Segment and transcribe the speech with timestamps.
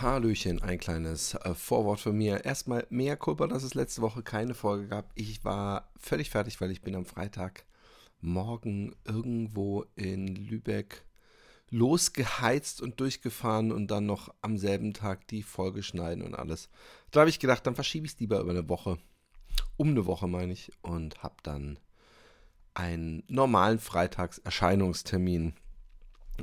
[0.00, 2.44] Hallöchen, ein kleines äh, Vorwort von mir.
[2.44, 5.10] Erstmal mehr Kulpa, dass es letzte Woche keine Folge gab.
[5.14, 11.04] Ich war völlig fertig, weil ich bin am Freitagmorgen irgendwo in Lübeck
[11.70, 16.68] losgeheizt und durchgefahren und dann noch am selben Tag die Folge schneiden und alles.
[17.10, 18.98] Da habe ich gedacht, dann verschiebe ich es lieber über eine Woche.
[19.76, 20.72] Um eine Woche meine ich.
[20.82, 21.78] Und habe dann
[22.74, 25.54] einen normalen Freitagserscheinungstermin.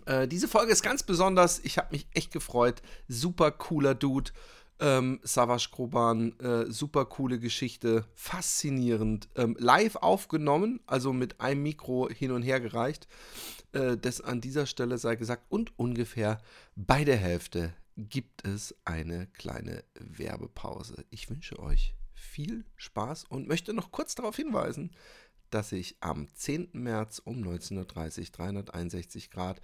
[0.05, 1.59] Äh, diese Folge ist ganz besonders.
[1.59, 2.81] Ich habe mich echt gefreut.
[3.07, 4.31] Super cooler Dude.
[4.79, 9.27] Ähm, Savas Groban, äh, super coole Geschichte, faszinierend.
[9.35, 13.07] Ähm, live aufgenommen, also mit einem Mikro hin und her gereicht.
[13.71, 15.45] Äh, das an dieser Stelle sei gesagt.
[15.49, 16.37] Und ungefähr
[16.75, 21.05] bei der Hälfte gibt es eine kleine Werbepause.
[21.09, 24.91] Ich wünsche euch viel Spaß und möchte noch kurz darauf hinweisen,
[25.49, 26.69] dass ich am 10.
[26.73, 27.85] März um 19.30 Uhr
[28.31, 29.61] 361 Grad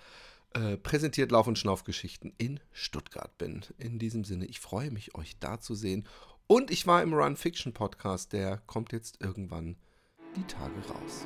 [0.53, 3.61] äh, präsentiert Lauf- und Schnaufgeschichten in Stuttgart bin.
[3.77, 6.07] In diesem Sinne, ich freue mich, euch da zu sehen.
[6.47, 9.77] Und ich war im Run Fiction Podcast, der kommt jetzt irgendwann
[10.35, 11.25] die Tage raus.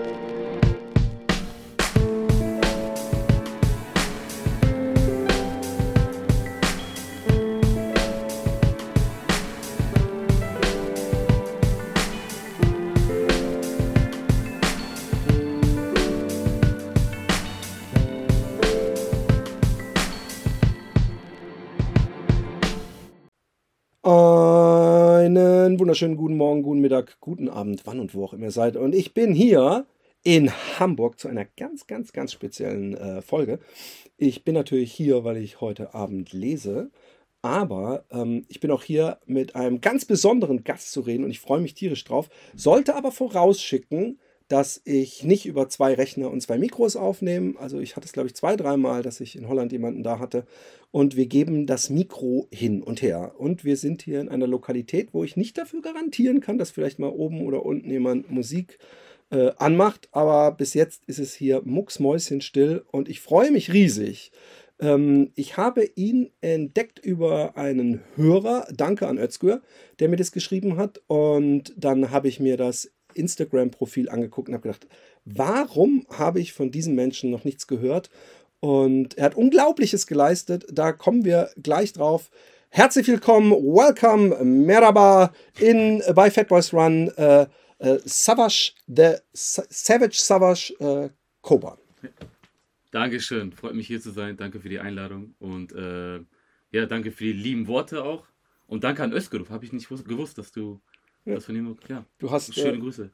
[26.01, 28.75] Wunderschönen guten Morgen, guten Mittag, guten Abend, wann und wo auch immer ihr seid.
[28.75, 29.85] Und ich bin hier
[30.23, 30.49] in
[30.79, 33.59] Hamburg zu einer ganz, ganz, ganz speziellen äh, Folge.
[34.17, 36.89] Ich bin natürlich hier, weil ich heute Abend lese.
[37.43, 41.39] Aber ähm, ich bin auch hier mit einem ganz besonderen Gast zu reden und ich
[41.39, 42.31] freue mich tierisch drauf.
[42.55, 44.17] Sollte aber vorausschicken,
[44.51, 47.57] dass ich nicht über zwei Rechner und zwei Mikros aufnehme.
[47.57, 50.45] Also ich hatte es, glaube ich, zwei, dreimal, dass ich in Holland jemanden da hatte.
[50.91, 53.35] Und wir geben das Mikro hin und her.
[53.37, 56.99] Und wir sind hier in einer Lokalität, wo ich nicht dafür garantieren kann, dass vielleicht
[56.99, 58.77] mal oben oder unten jemand Musik
[59.29, 60.09] äh, anmacht.
[60.11, 64.33] Aber bis jetzt ist es hier mucksmäuschenstill und ich freue mich riesig.
[64.81, 69.61] Ähm, ich habe ihn entdeckt über einen Hörer, danke an Özgür,
[69.99, 71.01] der mir das geschrieben hat.
[71.07, 74.87] Und dann habe ich mir das Instagram-Profil angeguckt und habe gedacht,
[75.25, 78.09] warum habe ich von diesem Menschen noch nichts gehört?
[78.59, 80.65] Und er hat Unglaubliches geleistet.
[80.71, 82.29] Da kommen wir gleich drauf.
[82.69, 87.45] Herzlich willkommen, welcome, merhaba in bei Fat Boys Run, äh,
[87.79, 91.09] äh, Savage, the Savage Savage äh,
[91.41, 91.77] Koban.
[92.91, 94.37] Dankeschön, freut mich hier zu sein.
[94.37, 96.19] Danke für die Einladung und äh,
[96.71, 98.25] ja, danke für die lieben Worte auch.
[98.67, 100.79] Und danke an Özgür, habe ich nicht gewusst, dass du
[101.25, 101.35] ja.
[101.35, 102.05] Das von ihm, ja.
[102.17, 103.11] Du hast, Schöne äh, Grüße.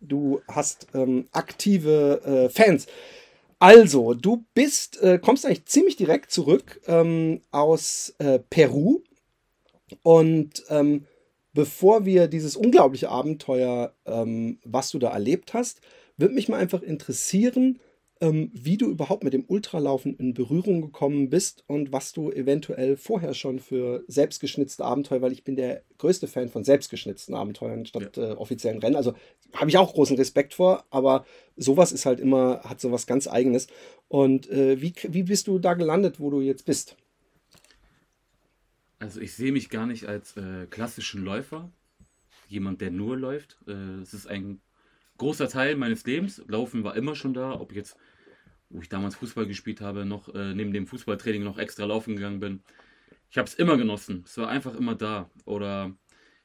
[0.00, 2.86] Du hast ähm, aktive äh, Fans.
[3.58, 9.02] Also, du bist, äh, kommst eigentlich ziemlich direkt zurück ähm, aus äh, Peru.
[10.02, 11.06] Und ähm,
[11.52, 15.80] bevor wir dieses unglaubliche Abenteuer, ähm, was du da erlebt hast,
[16.18, 17.80] würde mich mal einfach interessieren,
[18.20, 22.96] ähm, wie du überhaupt mit dem Ultralaufen in Berührung gekommen bist und was du eventuell
[22.96, 28.16] vorher schon für selbstgeschnitzte Abenteuer, weil ich bin der größte Fan von selbstgeschnitzten Abenteuern statt
[28.16, 28.30] ja.
[28.30, 28.96] äh, offiziellen Rennen.
[28.96, 29.14] Also
[29.52, 33.66] habe ich auch großen Respekt vor, aber sowas ist halt immer, hat sowas ganz Eigenes.
[34.08, 36.96] Und äh, wie, wie bist du da gelandet, wo du jetzt bist?
[38.98, 41.70] Also ich sehe mich gar nicht als äh, klassischen Läufer,
[42.48, 43.58] jemand, der nur läuft.
[43.66, 44.60] Äh, es ist ein
[45.18, 46.42] großer Teil meines Lebens.
[46.48, 47.96] Laufen war immer schon da, ob jetzt,
[48.68, 52.40] wo ich damals Fußball gespielt habe, noch äh, neben dem Fußballtraining noch extra laufen gegangen
[52.40, 52.62] bin.
[53.30, 54.24] Ich habe es immer genossen.
[54.26, 55.30] Es war einfach immer da.
[55.44, 55.96] Oder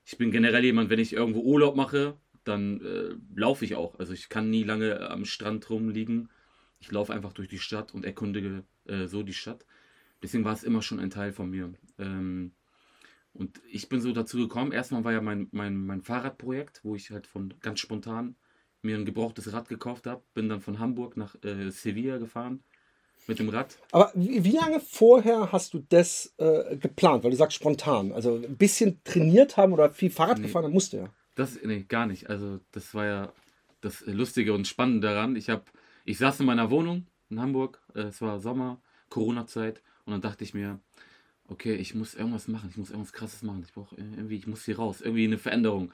[0.06, 4.00] ich bin generell jemand, wenn ich irgendwo Urlaub mache, dann äh, laufe ich auch.
[4.00, 6.30] Also ich kann nie lange am Strand rumliegen.
[6.80, 9.66] Ich laufe einfach durch die Stadt und erkundige äh, so die Stadt.
[10.24, 11.74] Deswegen war es immer schon ein Teil von mir.
[11.98, 12.54] Ähm,
[13.34, 14.72] und ich bin so dazu gekommen.
[14.72, 18.36] Erstmal war ja mein, mein, mein Fahrradprojekt, wo ich halt von ganz spontan
[18.82, 22.64] mir ein gebrauchtes Rad gekauft habe, bin dann von Hamburg nach äh, Sevilla gefahren
[23.28, 23.78] mit dem Rad.
[23.92, 27.24] Aber wie, wie lange vorher hast du das äh, geplant?
[27.24, 28.12] Weil du sagst spontan.
[28.12, 31.10] Also ein bisschen trainiert haben oder viel Fahrrad nee, gefahren, dann musste ja.
[31.36, 32.30] Das, nee, gar nicht.
[32.30, 33.34] Also das war ja
[33.82, 35.36] das Lustige und Spannende daran.
[35.36, 35.72] Ich, hab,
[36.06, 40.44] ich saß in meiner Wohnung in Hamburg, äh, es war Sommer, Corona-Zeit und dann dachte
[40.44, 40.80] ich mir,
[41.48, 43.64] okay, ich muss irgendwas machen, ich muss irgendwas Krasses machen.
[43.66, 45.92] Ich brauche irgendwie, ich muss hier raus, irgendwie eine Veränderung.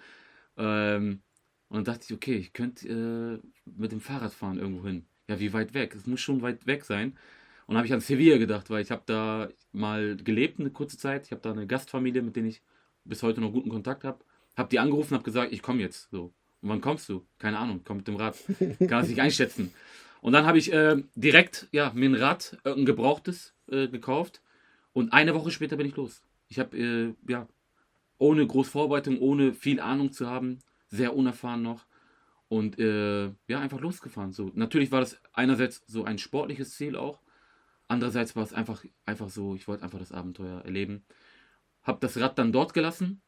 [0.57, 1.21] Ähm,
[1.69, 5.05] Und dann dachte ich, okay, ich könnte äh, mit dem Fahrrad fahren irgendwo hin.
[5.27, 5.93] Ja, wie weit weg?
[5.95, 7.17] Es muss schon weit weg sein.
[7.65, 11.25] Und habe ich an Sevilla gedacht, weil ich habe da mal gelebt eine kurze Zeit.
[11.25, 12.61] Ich habe da eine Gastfamilie, mit denen ich
[13.03, 14.23] bis heute noch guten Kontakt habe.
[14.55, 16.09] Habe die angerufen, habe gesagt, ich komme jetzt.
[16.09, 16.33] So.
[16.61, 17.25] Und wann kommst du?
[17.37, 18.37] Keine Ahnung, komm mit dem Rad.
[18.87, 19.73] Kann es nicht einschätzen.
[20.21, 24.41] Und dann habe ich äh, direkt ja, mir ein Rad, äh, ein gebrauchtes, äh, gekauft.
[24.93, 26.23] Und eine Woche später bin ich los.
[26.47, 27.47] Ich habe, äh, ja,
[28.17, 31.85] ohne groß Vorbereitung, ohne viel Ahnung zu haben, sehr unerfahren noch.
[32.49, 34.31] Und äh, ja, einfach losgefahren.
[34.31, 34.51] So.
[34.55, 37.21] Natürlich war das einerseits so ein sportliches Ziel auch.
[37.87, 41.05] Andererseits war es einfach, einfach so, ich wollte einfach das Abenteuer erleben.
[41.83, 43.21] Hab das Rad dann dort gelassen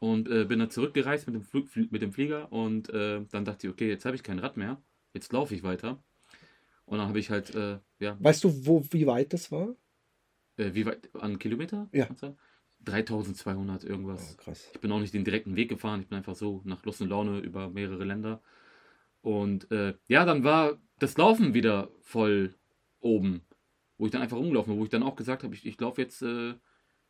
[0.00, 3.66] und äh, bin dann zurückgereist mit dem, Flug, mit dem Flieger und äh, dann dachte
[3.66, 4.82] ich, okay, jetzt habe ich kein Rad mehr,
[5.12, 6.02] jetzt laufe ich weiter.
[6.86, 8.16] Und dann habe ich halt, äh, ja.
[8.20, 9.74] Weißt du, wo, wie weit das war?
[10.56, 11.14] Äh, wie weit?
[11.14, 11.88] An Kilometer?
[11.92, 12.08] Ja.
[12.84, 14.36] 3200 irgendwas.
[14.38, 14.70] Oh, krass.
[14.72, 17.08] Ich bin auch nicht den direkten Weg gefahren, ich bin einfach so nach Lust und
[17.08, 18.40] Laune über mehrere Länder.
[19.22, 22.54] Und äh, ja, dann war das Laufen wieder voll
[23.00, 23.42] oben
[23.98, 26.00] wo ich dann einfach rumgelaufen bin, wo ich dann auch gesagt habe, ich, ich laufe
[26.02, 26.54] jetzt äh,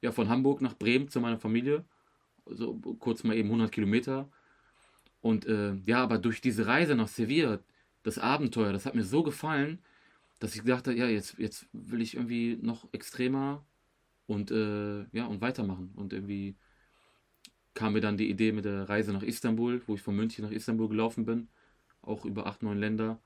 [0.00, 1.84] ja, von Hamburg nach Bremen zu meiner Familie,
[2.46, 4.30] so kurz mal eben 100 Kilometer.
[5.20, 7.60] Und äh, ja, aber durch diese Reise nach Sevilla,
[8.02, 9.78] das Abenteuer, das hat mir so gefallen,
[10.40, 13.64] dass ich gedacht habe, ja, jetzt, jetzt will ich irgendwie noch extremer
[14.26, 15.92] und äh, ja, und weitermachen.
[15.96, 16.56] Und irgendwie
[17.74, 20.52] kam mir dann die Idee mit der Reise nach Istanbul, wo ich von München nach
[20.52, 21.48] Istanbul gelaufen bin,
[22.02, 23.20] auch über acht, neun Länder.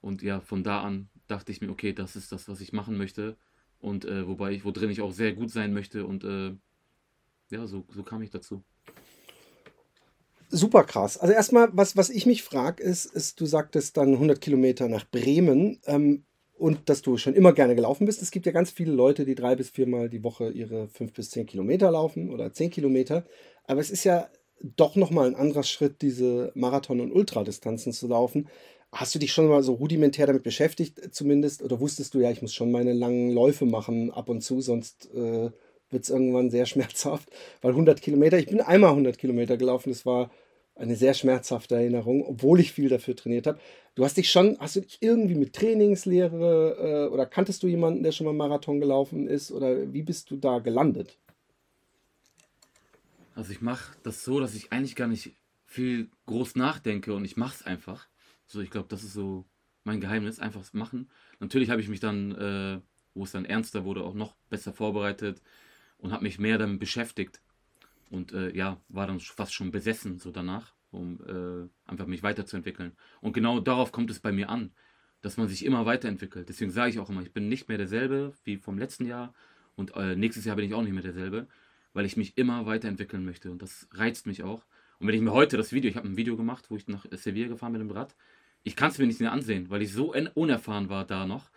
[0.00, 2.96] Und ja, von da an dachte ich mir, okay, das ist das, was ich machen
[2.96, 3.36] möchte.
[3.78, 6.06] Und äh, wobei ich, wo drin ich auch sehr gut sein möchte.
[6.06, 6.54] Und äh,
[7.50, 8.62] ja, so, so kam ich dazu.
[10.48, 11.16] Super krass.
[11.16, 15.08] Also erstmal, was, was ich mich frage, ist, ist, du sagtest dann 100 Kilometer nach
[15.08, 16.24] Bremen ähm,
[16.62, 18.22] und dass du schon immer gerne gelaufen bist.
[18.22, 21.30] Es gibt ja ganz viele Leute, die drei bis viermal die Woche ihre fünf bis
[21.30, 23.24] zehn Kilometer laufen oder zehn Kilometer.
[23.64, 24.28] Aber es ist ja
[24.60, 28.46] doch nochmal ein anderer Schritt, diese Marathon- und Ultradistanzen zu laufen.
[28.92, 31.64] Hast du dich schon mal so rudimentär damit beschäftigt, zumindest?
[31.64, 35.12] Oder wusstest du ja, ich muss schon meine langen Läufe machen ab und zu, sonst
[35.16, 35.50] äh,
[35.90, 37.28] wird es irgendwann sehr schmerzhaft.
[37.60, 40.30] Weil 100 Kilometer, ich bin einmal 100 Kilometer gelaufen, das war
[40.74, 43.60] eine sehr schmerzhafte Erinnerung, obwohl ich viel dafür trainiert habe.
[43.94, 48.02] Du hast dich schon, hast du dich irgendwie mit Trainingslehre äh, oder kanntest du jemanden,
[48.02, 49.52] der schon mal Marathon gelaufen ist?
[49.52, 51.18] Oder wie bist du da gelandet?
[53.34, 55.34] Also ich mache das so, dass ich eigentlich gar nicht
[55.64, 58.08] viel groß nachdenke und ich mache es einfach.
[58.46, 59.44] So, ich glaube, das ist so
[59.84, 61.10] mein Geheimnis, einfach machen.
[61.40, 62.80] Natürlich habe ich mich dann, äh,
[63.14, 65.42] wo es dann ernster wurde, auch noch besser vorbereitet
[65.98, 67.40] und habe mich mehr damit beschäftigt.
[68.12, 72.92] Und äh, ja, war dann fast schon besessen so danach, um äh, einfach mich weiterzuentwickeln.
[73.22, 74.70] Und genau darauf kommt es bei mir an,
[75.22, 76.50] dass man sich immer weiterentwickelt.
[76.50, 79.32] Deswegen sage ich auch immer, ich bin nicht mehr derselbe wie vom letzten Jahr
[79.76, 81.48] und äh, nächstes Jahr bin ich auch nicht mehr derselbe,
[81.94, 84.66] weil ich mich immer weiterentwickeln möchte und das reizt mich auch.
[84.98, 87.06] Und wenn ich mir heute das Video, ich habe ein Video gemacht, wo ich nach
[87.12, 88.14] Sevilla gefahren bin mit dem Rad,
[88.62, 91.50] ich kann es mir nicht mehr ansehen, weil ich so unerfahren war da noch.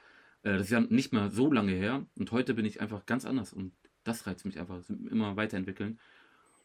[0.43, 2.05] Äh, das ist ja nicht mehr so lange her.
[2.17, 3.53] Und heute bin ich einfach ganz anders.
[3.53, 3.73] Und
[4.03, 4.81] das reizt mich einfach.
[4.89, 5.99] Immer weiterentwickeln.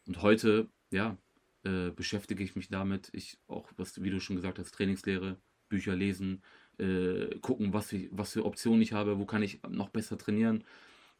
[0.07, 1.17] Und heute, ja,
[1.63, 3.09] äh, beschäftige ich mich damit.
[3.13, 5.37] Ich auch, was, wie du schon gesagt hast, Trainingslehre,
[5.69, 6.41] Bücher lesen,
[6.79, 10.63] äh, gucken, was, ich, was für Optionen ich habe, wo kann ich noch besser trainieren.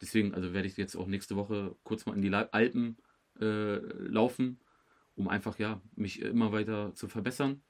[0.02, 2.98] Deswegen, also werde ich jetzt auch nächste Woche kurz mal in die Alpen
[3.40, 4.60] äh, laufen,
[5.16, 7.62] um einfach ja mich immer weiter zu verbessern.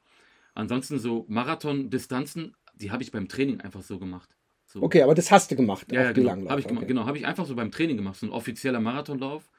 [0.53, 4.37] Ansonsten so Marathon-Distanzen, die habe ich beim Training einfach so gemacht.
[4.65, 4.81] So.
[4.81, 5.91] Okay, aber das hast du gemacht.
[5.91, 6.49] Ja, ja genau.
[6.49, 6.87] Habe ich gemacht.
[6.87, 8.15] Genau, habe ich einfach so beim Training gemacht.
[8.15, 9.51] So ein offizieller Marathonlauf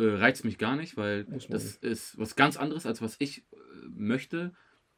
[0.00, 3.56] äh, reizt mich gar nicht, weil das ist was ganz anderes, als was ich äh,
[3.88, 4.52] möchte.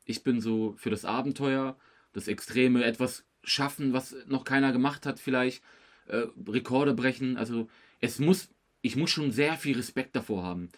[0.04, 1.76] Ich bin so für das Abenteuer,
[2.12, 5.62] das Extreme, etwas schaffen, was noch keiner gemacht hat, vielleicht
[6.06, 7.36] äh, Rekorde brechen.
[7.36, 7.68] Also
[8.00, 10.70] es muss, ich muss schon sehr viel Respekt davor haben.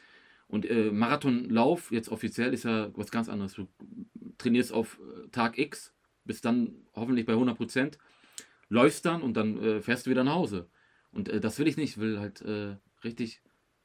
[0.48, 3.54] Und äh, Marathonlauf, jetzt offiziell, ist ja was ganz anderes.
[3.54, 3.68] Du
[4.38, 5.92] trainierst auf äh, Tag X,
[6.24, 7.98] bist dann hoffentlich bei 100 Prozent,
[8.68, 10.68] läufst dann und dann äh, fährst du wieder nach Hause.
[11.12, 11.90] Und das will ich nicht.
[11.90, 12.44] Ich will halt
[13.04, 13.40] richtig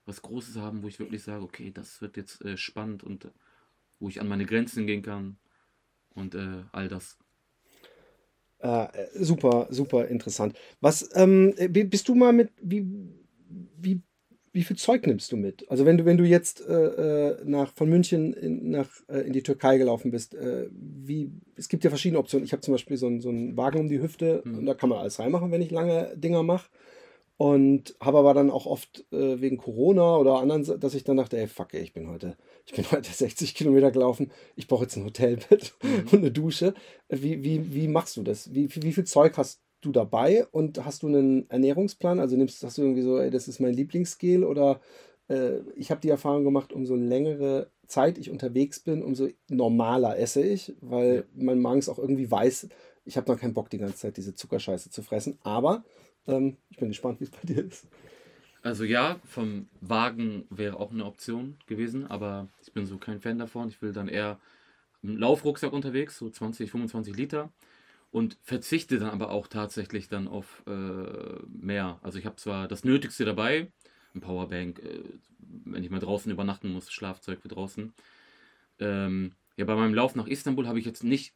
[0.09, 3.31] was Großes haben, wo ich wirklich sage, okay, das wird jetzt äh, spannend und
[3.99, 5.37] wo ich an meine Grenzen gehen kann
[6.15, 6.35] und
[6.71, 7.17] all das.
[9.13, 10.57] super, super interessant.
[10.81, 12.85] Was ähm, bist du mal mit, wie,
[13.77, 14.01] wie
[14.51, 15.69] wie viel Zeug nimmst du mit?
[15.69, 19.33] Also wenn du, wenn du jetzt äh, äh, nach, von München in, nach, äh, in
[19.33, 22.45] die Türkei gelaufen bist, äh, wie, es gibt ja verschiedene Optionen.
[22.45, 24.59] Ich habe zum Beispiel so, einen, so einen Wagen um die Hüfte mhm.
[24.59, 26.69] und da kann man alles reinmachen, wenn ich lange Dinger mache.
[27.41, 31.37] Und habe aber dann auch oft äh, wegen Corona oder anderen, dass ich dann dachte,
[31.37, 34.97] ey, fuck, ey, ich bin heute, ich bin heute 60 Kilometer gelaufen, ich brauche jetzt
[34.97, 36.07] ein Hotelbett mhm.
[36.11, 36.73] und eine Dusche.
[37.07, 38.53] Wie, wie, wie machst du das?
[38.53, 42.19] Wie, wie viel Zeug hast du dabei und hast du einen Ernährungsplan?
[42.19, 44.81] Also nimmst, hast du irgendwie so, ey, das ist mein Lieblingsgel oder
[45.29, 50.41] äh, ich habe die Erfahrung gemacht, umso längere Zeit ich unterwegs bin, umso normaler esse
[50.41, 51.23] ich, weil ja.
[51.35, 52.67] mein Magen es auch irgendwie weiß,
[53.05, 55.39] ich habe noch keinen Bock, die ganze Zeit diese Zuckerscheiße zu fressen.
[55.41, 55.85] Aber
[56.29, 57.87] ähm, ich bin gespannt, wie es bei dir ist.
[58.61, 63.39] Also ja, vom Wagen wäre auch eine Option gewesen, aber ich bin so kein Fan
[63.39, 63.69] davon.
[63.69, 64.39] Ich will dann eher
[65.01, 67.51] im Laufrucksack unterwegs, so 20, 25 Liter
[68.11, 71.99] und verzichte dann aber auch tatsächlich dann auf äh, mehr.
[72.01, 73.71] Also ich habe zwar das Nötigste dabei,
[74.13, 75.03] ein Powerbank, äh,
[75.37, 77.93] wenn ich mal draußen übernachten muss, Schlafzeug für draußen.
[78.79, 81.33] Ähm, ja, bei meinem Lauf nach Istanbul habe ich jetzt nicht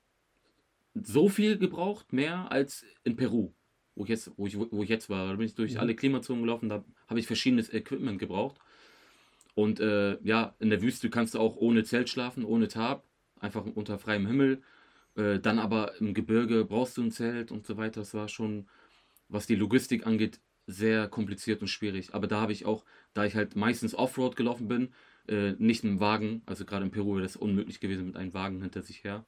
[0.93, 3.53] so viel gebraucht, mehr als in Peru
[3.95, 5.27] wo ich jetzt, wo ich, wo ich jetzt war.
[5.27, 5.79] Da bin ich durch mhm.
[5.79, 8.57] alle Klimazonen gelaufen, da habe ich verschiedenes Equipment gebraucht.
[9.55, 13.05] Und äh, ja, in der Wüste kannst du auch ohne Zelt schlafen, ohne Tab,
[13.39, 14.61] einfach unter freiem Himmel.
[15.15, 18.01] Äh, dann aber im Gebirge brauchst du ein Zelt und so weiter.
[18.01, 18.67] Das war schon,
[19.29, 22.13] was die Logistik angeht, sehr kompliziert und schwierig.
[22.13, 22.83] Aber da habe ich auch,
[23.13, 24.89] da ich halt meistens Offroad gelaufen bin,
[25.27, 28.61] äh, nicht einen Wagen, also gerade in Peru wäre das unmöglich gewesen mit einem Wagen
[28.61, 29.25] hinter sich her.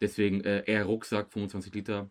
[0.00, 2.10] Deswegen äh, eher Rucksack, 25 Liter,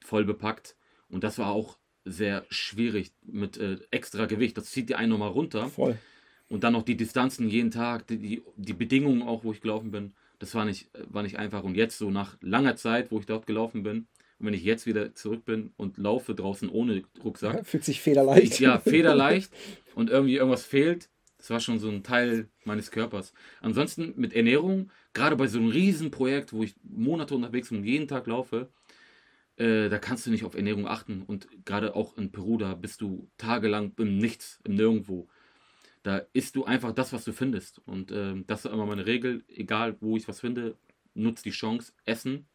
[0.00, 0.76] voll bepackt.
[1.10, 4.56] Und das war auch sehr schwierig mit äh, extra Gewicht.
[4.56, 5.68] Das zieht die einen nochmal runter.
[5.68, 5.96] Voll.
[6.48, 9.90] Und dann noch die Distanzen jeden Tag, die, die, die, Bedingungen auch, wo ich gelaufen
[9.90, 10.14] bin.
[10.38, 11.62] Das war nicht, war nicht einfach.
[11.62, 14.06] Und jetzt so nach langer Zeit, wo ich dort gelaufen bin,
[14.40, 17.56] und wenn ich jetzt wieder zurück bin und laufe draußen ohne Rucksack.
[17.56, 18.54] Ja, fühlt sich federleicht.
[18.54, 19.52] Ich, ja, federleicht.
[19.94, 21.10] und irgendwie irgendwas fehlt.
[21.36, 23.32] Das war schon so ein Teil meines Körpers.
[23.60, 28.08] Ansonsten mit Ernährung, gerade bei so einem Riesenprojekt, wo ich Monate unterwegs bin und jeden
[28.08, 28.68] Tag laufe,
[29.60, 31.22] äh, da kannst du nicht auf Ernährung achten.
[31.22, 35.28] Und gerade auch in Peru, da bist du tagelang im Nichts, im Nirgendwo.
[36.02, 37.78] Da isst du einfach das, was du findest.
[37.86, 39.44] Und äh, das ist immer meine Regel.
[39.48, 40.78] Egal, wo ich was finde,
[41.14, 42.48] nutzt die Chance, essen.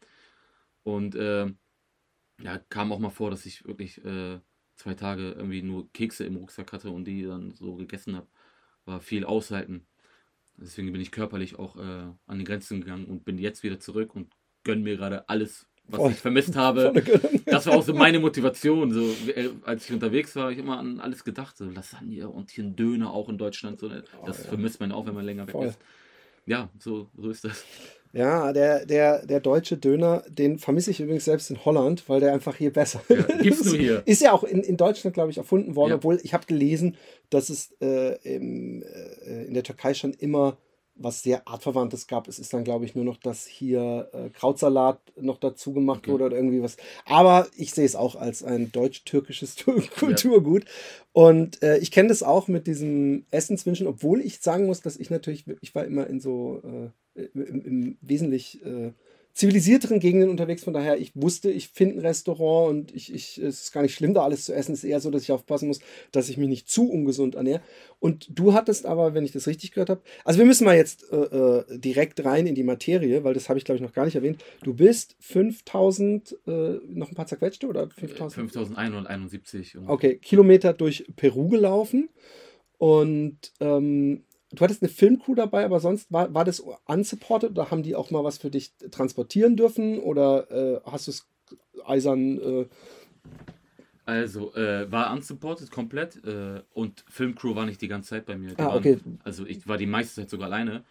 [0.82, 1.46] Und äh,
[2.42, 4.40] ja, kam auch mal vor, dass ich wirklich äh,
[4.74, 8.26] zwei Tage irgendwie nur Kekse im Rucksack hatte und die dann so gegessen habe.
[8.84, 9.86] War viel aushalten.
[10.56, 14.14] Deswegen bin ich körperlich auch äh, an die Grenzen gegangen und bin jetzt wieder zurück
[14.14, 14.32] und
[14.64, 16.10] gönne mir gerade alles, was Voll.
[16.12, 16.92] ich vermisst habe.
[17.44, 18.92] Das war auch so meine Motivation.
[18.92, 21.56] So, äh, als ich unterwegs war, habe ich immer an alles gedacht.
[21.56, 23.78] So Lasagne und hier ein Döner auch in Deutschland.
[23.78, 24.32] So, das oh, ja.
[24.32, 25.66] vermisst man auch, wenn man länger Voll.
[25.66, 25.78] weg ist.
[26.46, 27.64] Ja, so, so ist das.
[28.12, 32.32] Ja, der, der, der deutsche Döner, den vermisse ich übrigens selbst in Holland, weil der
[32.32, 34.02] einfach hier besser ja, gibt's nur hier.
[34.06, 35.96] Ist ja auch in, in Deutschland, glaube ich, erfunden worden, ja.
[35.96, 36.96] obwohl ich habe gelesen,
[37.30, 40.56] dass es äh, im, äh, in der Türkei schon immer
[40.96, 42.26] was sehr artverwandtes gab.
[42.28, 46.12] Es ist dann, glaube ich, nur noch, dass hier äh, Krautsalat noch dazu gemacht okay.
[46.12, 46.76] wurde oder irgendwie was.
[47.04, 49.56] Aber ich sehe es auch als ein deutsch-türkisches
[49.98, 50.64] Kulturgut.
[50.64, 50.70] Ja.
[51.12, 55.10] Und äh, ich kenne das auch mit diesem Essenswünschen, obwohl ich sagen muss, dass ich
[55.10, 58.92] natürlich, ich war immer in so äh, im, im wesentlich äh,
[59.36, 60.64] zivilisierteren Gegenden unterwegs.
[60.64, 63.94] Von daher, ich wusste, ich finde ein Restaurant und ich, ich, es ist gar nicht
[63.94, 64.72] schlimm, da alles zu essen.
[64.72, 67.60] Es ist eher so, dass ich aufpassen muss, dass ich mich nicht zu ungesund ernähre.
[68.00, 71.12] Und du hattest aber, wenn ich das richtig gehört habe, also wir müssen mal jetzt
[71.12, 74.06] äh, äh direkt rein in die Materie, weil das habe ich, glaube ich, noch gar
[74.06, 74.42] nicht erwähnt.
[74.62, 76.50] Du bist 5000, äh,
[76.88, 78.32] noch ein paar zerquetschte oder 5000?
[78.32, 79.76] 5171.
[79.86, 82.08] Okay, Kilometer durch Peru gelaufen.
[82.78, 84.24] Und ähm,
[84.56, 88.10] du hattest eine Filmcrew dabei, aber sonst war, war das unsupported oder haben die auch
[88.10, 91.28] mal was für dich transportieren dürfen oder äh, hast du es
[91.84, 92.40] eisern.
[92.40, 92.66] Äh
[94.04, 98.54] also äh, war unsupported komplett äh, und Filmcrew war nicht die ganze Zeit bei mir.
[98.54, 98.98] Die ah, waren, okay.
[99.24, 100.84] Also ich war die meiste Zeit sogar alleine.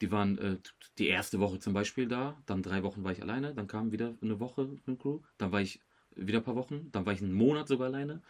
[0.00, 0.56] Die waren äh,
[0.98, 4.14] die erste Woche zum Beispiel da, dann drei Wochen war ich alleine, dann kam wieder
[4.22, 5.80] eine Woche Filmcrew, dann war ich
[6.14, 8.22] wieder ein paar Wochen, dann war ich einen Monat sogar alleine.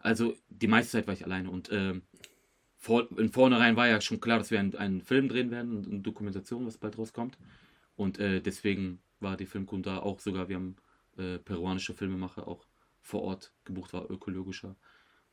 [0.00, 2.02] Also die meiste Zeit war ich alleine und ähm,
[2.82, 6.00] vor, in vornherein war ja schon klar, dass wir einen, einen Film drehen werden, eine
[6.00, 7.38] Dokumentation, was bald rauskommt.
[7.94, 10.76] Und äh, deswegen war die Filmkunde da auch sogar, wir haben
[11.16, 12.66] äh, peruanische Filmemacher auch
[13.00, 14.74] vor Ort gebucht, war ökologischer,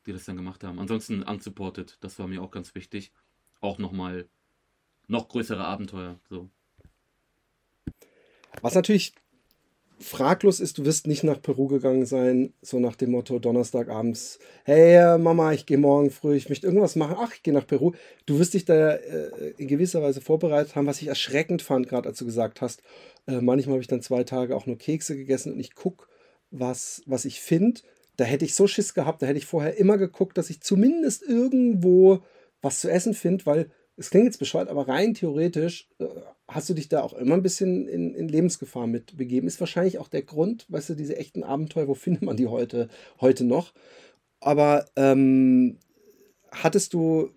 [0.06, 0.78] die das dann gemacht haben.
[0.78, 3.10] Ansonsten unsupported, das war mir auch ganz wichtig.
[3.60, 4.28] Auch nochmal
[5.08, 6.20] noch größere Abenteuer.
[6.28, 6.48] So.
[8.62, 9.12] Was natürlich
[10.00, 15.18] fraglos ist, du wirst nicht nach Peru gegangen sein, so nach dem Motto Donnerstagabends, hey
[15.18, 17.92] Mama, ich gehe morgen früh, ich möchte irgendwas machen, ach, ich gehe nach Peru.
[18.26, 22.08] Du wirst dich da äh, in gewisser Weise vorbereitet haben, was ich erschreckend fand, gerade
[22.08, 22.82] als du gesagt hast,
[23.26, 26.06] äh, manchmal habe ich dann zwei Tage auch nur Kekse gegessen und ich gucke,
[26.50, 27.80] was, was ich finde.
[28.16, 31.22] Da hätte ich so Schiss gehabt, da hätte ich vorher immer geguckt, dass ich zumindest
[31.22, 32.20] irgendwo
[32.62, 36.06] was zu essen finde, weil es klingt jetzt bescheuert, aber rein theoretisch äh,
[36.50, 39.46] hast du dich da auch immer ein bisschen in, in, Lebensgefahr mit begeben.
[39.46, 42.88] Ist wahrscheinlich auch der Grund, weißt du, diese echten Abenteuer, wo findet man die heute,
[43.20, 43.72] heute noch?
[44.40, 45.78] Aber ähm,
[46.50, 47.30] hattest du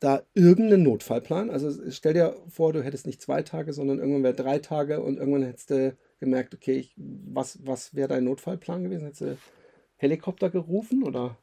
[0.00, 1.50] da irgendeinen Notfallplan?
[1.50, 5.18] Also stell dir vor, du hättest nicht zwei Tage, sondern irgendwann wäre drei Tage und
[5.18, 9.04] irgendwann hättest du gemerkt, okay, ich, was, was wäre dein Notfallplan gewesen?
[9.04, 9.38] Hättest du
[9.96, 11.36] Helikopter gerufen oder?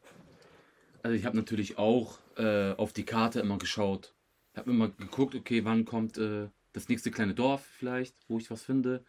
[1.04, 4.16] Also ich habe natürlich auch äh, auf die Karte immer geschaut,
[4.56, 8.64] habe immer geguckt, okay, wann kommt äh, das nächste kleine Dorf vielleicht, wo ich was
[8.64, 9.04] finde.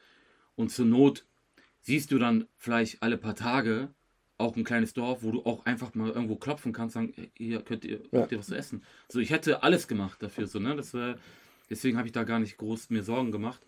[0.54, 1.26] Und zur Not
[1.82, 3.90] siehst du dann vielleicht alle paar Tage
[4.38, 7.85] auch ein kleines Dorf, wo du auch einfach mal irgendwo klopfen kannst, sagen, hier könnt
[7.85, 8.20] ihr, ja.
[8.20, 8.82] könnt ihr was zu essen.
[9.08, 10.76] So, ich hätte alles gemacht dafür, so, ne?
[10.76, 11.16] Das war,
[11.70, 13.62] deswegen habe ich da gar nicht groß mir Sorgen gemacht.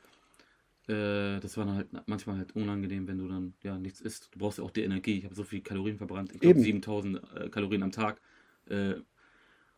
[0.86, 4.28] Äh, das war dann halt manchmal halt unangenehm, wenn du dann ja nichts isst.
[4.34, 5.18] Du brauchst ja auch die Energie.
[5.18, 6.32] Ich habe so viel Kalorien verbrannt.
[6.32, 8.20] Ich glaube 7000 äh, Kalorien am Tag.
[8.66, 8.94] Äh,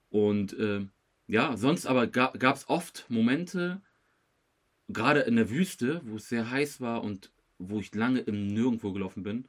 [0.08, 0.86] und äh,
[1.28, 3.80] ja, sonst aber gab es oft Momente,
[4.92, 8.92] gerade in der Wüste, wo es sehr heiß war und wo ich lange im Nirgendwo
[8.92, 9.46] gelaufen bin,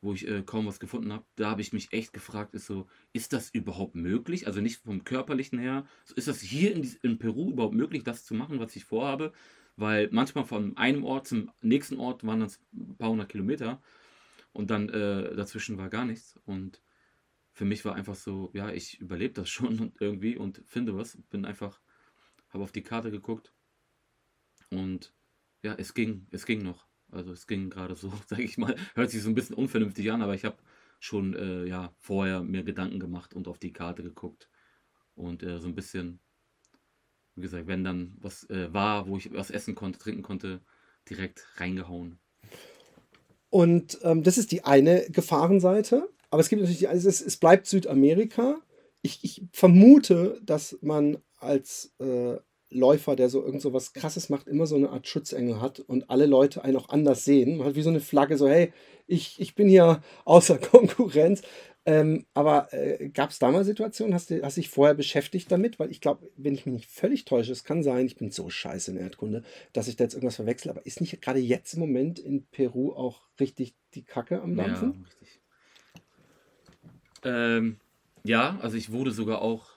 [0.00, 2.86] wo ich äh, kaum was gefunden habe, da habe ich mich echt gefragt, ist so,
[3.12, 4.46] ist das überhaupt möglich?
[4.46, 8.34] Also nicht vom körperlichen her, ist das hier in, in, Peru überhaupt möglich, das zu
[8.34, 9.32] machen, was ich vorhabe?
[9.76, 13.82] Weil manchmal von einem Ort zum nächsten Ort waren das ein paar hundert Kilometer
[14.52, 16.38] und dann äh, dazwischen war gar nichts.
[16.44, 16.82] Und
[17.52, 21.18] für mich war einfach so, ja, ich überlebe das schon irgendwie und finde was.
[21.30, 21.80] Bin einfach,
[22.50, 23.53] habe auf die Karte geguckt
[24.76, 25.12] und
[25.62, 26.86] ja, es ging, es ging noch.
[27.10, 30.22] Also es ging gerade so, sage ich mal, hört sich so ein bisschen unvernünftig an,
[30.22, 30.56] aber ich habe
[31.00, 34.48] schon äh, ja, vorher mir Gedanken gemacht und auf die Karte geguckt.
[35.14, 36.18] Und äh, so ein bisschen,
[37.34, 40.60] wie gesagt, wenn dann was äh, war, wo ich was essen konnte, trinken konnte,
[41.08, 42.18] direkt reingehauen.
[43.50, 46.08] Und ähm, das ist die eine Gefahrenseite.
[46.30, 48.60] Aber es gibt natürlich, die, also es, es bleibt Südamerika.
[49.02, 52.38] Ich, ich vermute, dass man als äh,
[52.74, 56.10] Läufer, der so irgend so was krasses macht, immer so eine Art Schutzengel hat und
[56.10, 57.56] alle Leute einen auch anders sehen.
[57.56, 58.72] Man hat wie so eine Flagge, so, hey,
[59.06, 61.42] ich, ich bin hier außer Konkurrenz.
[61.86, 65.78] Ähm, aber äh, gab es da mal Situationen, hast du hast dich vorher beschäftigt damit?
[65.78, 68.48] Weil ich glaube, wenn ich mich nicht völlig täusche, es kann sein, ich bin so
[68.48, 69.42] scheiße in Erdkunde,
[69.74, 72.92] dass ich da jetzt irgendwas verwechsel, aber ist nicht gerade jetzt im Moment in Peru
[72.92, 74.94] auch richtig die Kacke am Dampfen?
[74.94, 75.40] Ja, richtig.
[77.24, 77.76] Ähm,
[78.22, 79.73] ja, also ich wurde sogar auch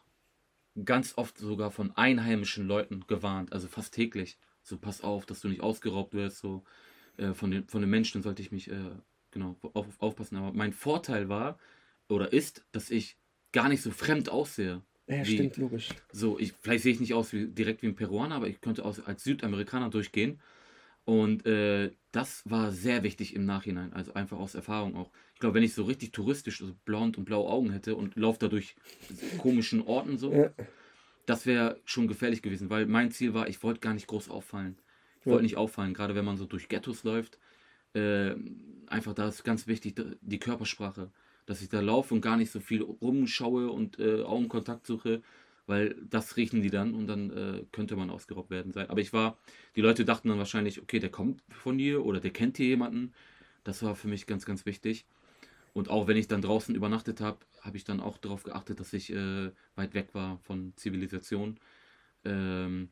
[0.86, 4.38] ganz oft sogar von einheimischen Leuten gewarnt, also fast täglich.
[4.63, 6.63] So, pass auf, dass du nicht ausgeraubt wirst, so
[7.17, 8.91] äh, von, den, von den Menschen sollte ich mich äh,
[9.31, 10.38] genau auf, aufpassen.
[10.38, 11.57] Aber mein Vorteil war
[12.10, 13.17] oder ist, dass ich
[13.52, 14.82] gar nicht so fremd aussehe.
[15.08, 15.89] Ja, wie, stimmt, logisch.
[16.12, 18.84] So, ich, vielleicht sehe ich nicht aus wie, direkt wie ein Peruaner, aber ich könnte
[18.84, 20.41] aus, als Südamerikaner durchgehen.
[21.08, 25.10] Und äh, das war sehr wichtig im Nachhinein, also einfach aus Erfahrung auch.
[25.36, 28.39] Ich glaube, wenn ich so richtig touristisch, also blond und blaue Augen hätte und laufe
[28.39, 28.76] da durch
[29.38, 30.52] komischen Orten so, ja.
[31.26, 34.78] das wäre schon gefährlich gewesen, weil mein Ziel war, ich wollte gar nicht groß auffallen.
[35.22, 35.32] Ich ja.
[35.32, 37.39] wollte nicht auffallen, gerade wenn man so durch Ghettos läuft.
[37.93, 38.36] Äh,
[38.88, 41.10] einfach da ist ganz wichtig die Körpersprache,
[41.46, 45.22] dass ich da laufe und gar nicht so viel rumschaue und äh, Augenkontakt suche,
[45.67, 48.89] weil das riechen die dann und dann äh, könnte man ausgeraubt werden sein.
[48.89, 49.38] Aber ich war,
[49.75, 53.13] die Leute dachten dann wahrscheinlich, okay, der kommt von hier oder der kennt hier jemanden.
[53.63, 55.06] Das war für mich ganz, ganz wichtig.
[55.73, 58.93] Und auch wenn ich dann draußen übernachtet habe, habe ich dann auch darauf geachtet, dass
[58.93, 61.60] ich äh, weit weg war von Zivilisation.
[62.25, 62.89] Ähm,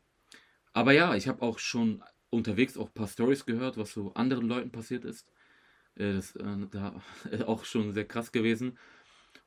[0.74, 4.48] aber ja, ich habe auch schon unterwegs auch ein paar Stories gehört, was so anderen
[4.48, 5.32] Leuten passiert ist.
[5.96, 7.02] Äh, das äh, da
[7.48, 8.78] auch schon sehr krass gewesen.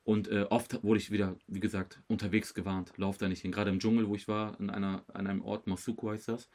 [0.09, 2.95] Und äh, oft wurde ich wieder, wie gesagt, unterwegs gewarnt.
[2.97, 3.53] Lauf da nicht hin.
[3.53, 6.49] Gerade im Dschungel, wo ich war, in einer, an einem Ort, Masuku heißt das.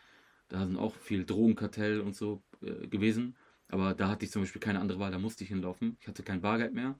[0.47, 3.35] Da sind auch viel Drogenkartell und so äh, gewesen.
[3.67, 5.97] Aber da hatte ich zum Beispiel keine andere Wahl, da musste ich hinlaufen.
[5.99, 6.97] Ich hatte kein Bargeld mehr.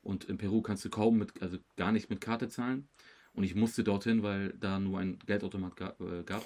[0.00, 2.86] Und in Peru kannst du kaum mit, also gar nicht mit Karte zahlen.
[3.32, 6.44] Und ich musste dorthin, weil da nur ein Geldautomat äh, gab.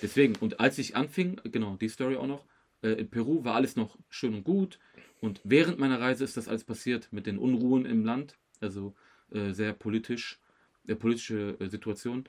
[0.00, 2.46] Deswegen, und als ich anfing, genau, die Story auch noch,
[2.80, 4.78] äh, in Peru war alles noch schön und gut.
[5.20, 8.94] Und während meiner Reise ist das alles passiert mit den Unruhen im Land also
[9.30, 10.40] äh, sehr politisch,
[10.86, 12.24] äh, politische äh, Situation,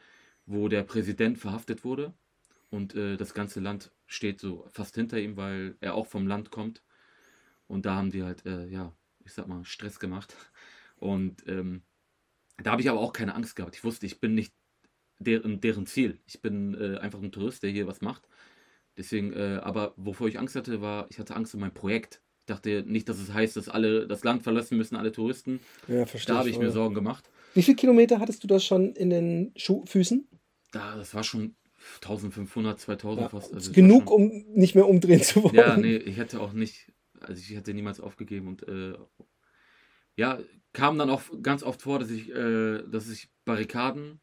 [0.46, 2.14] wo der Präsident verhaftet wurde
[2.70, 6.52] und äh, das ganze Land steht so fast hinter ihm, weil er auch vom Land
[6.52, 6.84] kommt.
[7.68, 10.36] Und da haben die halt, äh, ja, ich sag mal, Stress gemacht.
[10.98, 11.82] Und ähm,
[12.58, 13.76] da habe ich aber auch keine Angst gehabt.
[13.76, 14.54] Ich wusste, ich bin nicht
[15.20, 16.20] deren, deren Ziel.
[16.28, 18.28] Ich bin äh, einfach ein Tourist, der hier was macht.
[18.98, 23.10] Deswegen, aber wovor ich Angst hatte, war, ich hatte Angst um mein Projekt dachte nicht,
[23.10, 25.60] dass es heißt, dass alle das Land verlassen müssen, alle Touristen.
[25.88, 26.34] Ja, verstehe.
[26.34, 27.30] Da habe ich mir Sorgen gemacht.
[27.54, 30.28] Wie viele Kilometer hattest du da schon in den Schuh Füßen?
[30.72, 31.56] Da, das war schon
[31.96, 33.54] 1500, 2000 ja, fast.
[33.54, 35.56] Also genug, schon, um nicht mehr umdrehen zu wollen.
[35.56, 38.94] Ja, nee, ich hätte auch nicht, also ich hätte niemals aufgegeben und äh,
[40.16, 40.40] ja,
[40.74, 44.22] kam dann auch ganz oft vor, dass ich, äh, dass ich Barrikaden,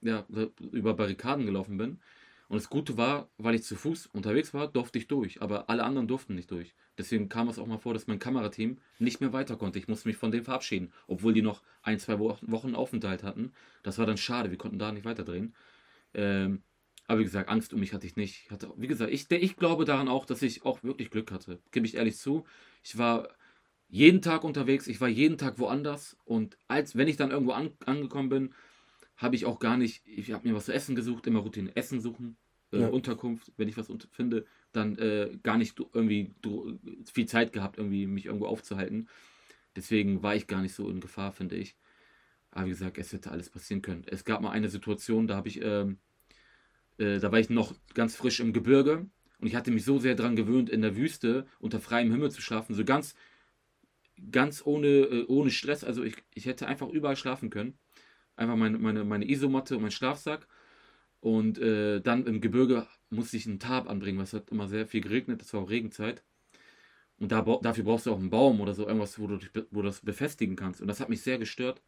[0.00, 0.26] ja,
[0.72, 2.00] über Barrikaden gelaufen bin.
[2.48, 5.84] Und das Gute war, weil ich zu Fuß unterwegs war, durfte ich durch, aber alle
[5.84, 6.74] anderen durften nicht durch.
[6.96, 9.78] Deswegen kam es auch mal vor, dass mein Kamerateam nicht mehr weiter konnte.
[9.78, 13.52] Ich musste mich von dem verabschieden, obwohl die noch ein, zwei Wochen Aufenthalt hatten.
[13.82, 15.54] Das war dann schade, wir konnten da nicht weiterdrehen.
[16.14, 16.62] Ähm,
[17.06, 18.44] aber wie gesagt, Angst um mich hatte ich nicht.
[18.44, 21.58] Ich hatte, wie gesagt, ich, ich glaube daran auch, dass ich auch wirklich Glück hatte.
[21.70, 22.44] Gebe ich ehrlich zu.
[22.82, 23.28] Ich war
[23.88, 26.16] jeden Tag unterwegs, ich war jeden Tag woanders.
[26.24, 28.54] Und als wenn ich dann irgendwo an, angekommen bin,
[29.18, 32.00] habe ich auch gar nicht, ich habe mir was zu essen gesucht, immer Routine Essen
[32.00, 32.36] suchen,
[32.72, 32.88] äh, Ja.
[32.88, 36.34] Unterkunft, wenn ich was finde, dann äh, gar nicht irgendwie
[37.12, 39.08] viel Zeit gehabt, irgendwie mich irgendwo aufzuhalten.
[39.76, 41.76] Deswegen war ich gar nicht so in Gefahr, finde ich.
[42.50, 44.04] Aber wie gesagt, es hätte alles passieren können.
[44.06, 45.98] Es gab mal eine Situation, da habe ich, ähm,
[46.98, 49.08] äh, da war ich noch ganz frisch im Gebirge
[49.40, 52.40] und ich hatte mich so sehr daran gewöhnt, in der Wüste unter freiem Himmel zu
[52.40, 53.14] schlafen, so ganz,
[54.30, 55.84] ganz ohne, äh, ohne Stress.
[55.84, 57.78] Also ich, ich hätte einfach überall schlafen können.
[58.38, 60.46] Einfach meine, meine, meine Isomatte und mein Schlafsack.
[61.20, 64.86] Und äh, dann im Gebirge musste ich einen Tarp anbringen, weil es hat immer sehr
[64.86, 66.22] viel geregnet, das war auch Regenzeit.
[67.18, 69.82] Und da, dafür brauchst du auch einen Baum oder so, irgendwas, wo du, dich wo
[69.82, 70.80] du das befestigen kannst.
[70.80, 71.82] Und das hat mich sehr gestört.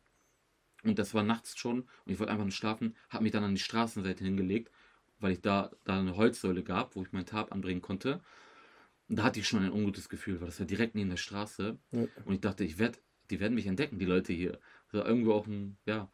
[0.82, 1.82] Und das war nachts schon.
[1.82, 4.72] Und ich wollte einfach nur schlafen, habe mich dann an die Straßenseite hingelegt,
[5.20, 8.20] weil ich da, da eine Holzsäule gab, wo ich meinen Tarp anbringen konnte.
[9.08, 11.78] Und da hatte ich schon ein ungutes Gefühl, weil das war direkt neben der Straße.
[11.92, 12.06] Ja.
[12.24, 14.58] Und ich dachte, ich werd, die werden mich entdecken, die Leute hier.
[14.90, 16.10] Also irgendwo auch ein, ja,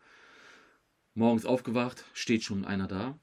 [1.16, 3.18] morgens aufgewacht, steht schon einer da.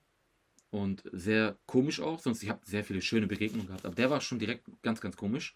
[0.71, 3.85] Und sehr komisch auch, sonst ich habe sehr viele schöne Begegnungen gehabt.
[3.85, 5.53] Aber der war schon direkt ganz, ganz komisch.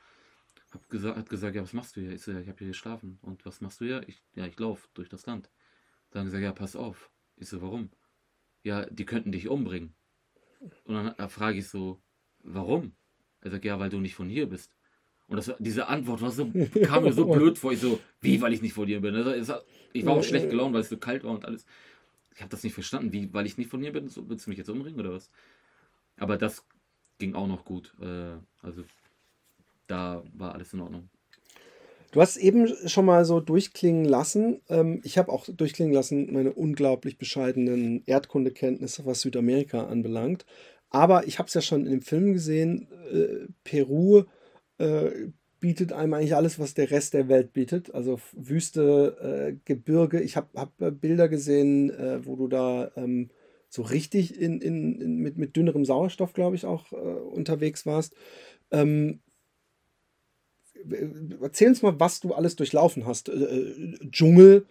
[0.72, 2.12] Hab gesagt, hat gesagt, ja, was machst du hier?
[2.12, 3.18] Ich so, ja, ich habe hier geschlafen.
[3.22, 4.08] Und was machst du hier?
[4.08, 5.50] Ich, ja, ich laufe durch das Land.
[6.12, 7.10] Dann gesagt, ja, pass auf.
[7.36, 7.90] Ich so, warum?
[8.64, 9.96] Ja, die könnten dich umbringen.
[10.84, 12.02] Und dann äh, frage ich so,
[12.44, 12.96] warum?
[13.42, 14.78] Er sagt, ja, weil du nicht von hier bist.
[15.28, 16.52] Und das, diese Antwort war so,
[16.84, 17.72] kam mir so blöd vor.
[17.72, 19.16] Ich so, wie, weil ich nicht von hier bin?
[19.16, 19.56] Also,
[19.94, 21.66] ich war auch schlecht gelaunt, weil es so kalt war und alles.
[22.38, 23.12] Ich habe das nicht verstanden.
[23.12, 24.10] Wie, weil ich nicht von hier bin?
[24.10, 25.32] So, willst du mich jetzt umbringen oder was?
[26.18, 26.64] Aber das
[27.18, 27.96] ging auch noch gut.
[28.00, 28.84] Äh, also,
[29.88, 31.10] da war alles in Ordnung.
[32.12, 34.62] Du hast eben schon mal so durchklingen lassen.
[34.70, 40.46] Ähm, ich habe auch durchklingen lassen meine unglaublich bescheidenen Erdkundekenntnisse, was Südamerika anbelangt.
[40.92, 42.88] Aber ich habe es ja schon in dem Film gesehen.
[43.12, 44.26] Äh, Peru
[44.78, 45.30] äh,
[45.68, 47.94] bietet einem eigentlich alles, was der Rest der Welt bietet.
[47.94, 49.18] Also Wüste,
[49.52, 50.22] äh, Gebirge.
[50.22, 53.32] Ich habe hab äh, Bilder gesehen, äh, wo du da ähm,
[53.68, 58.16] so richtig in, in, in, mit, mit dünnerem Sauerstoff, glaube ich, auch äh, unterwegs warst.
[58.72, 59.20] Ähm,
[61.42, 63.28] erzähl uns mal, was du alles durchlaufen hast.
[63.28, 64.68] Äh, äh, Dschungel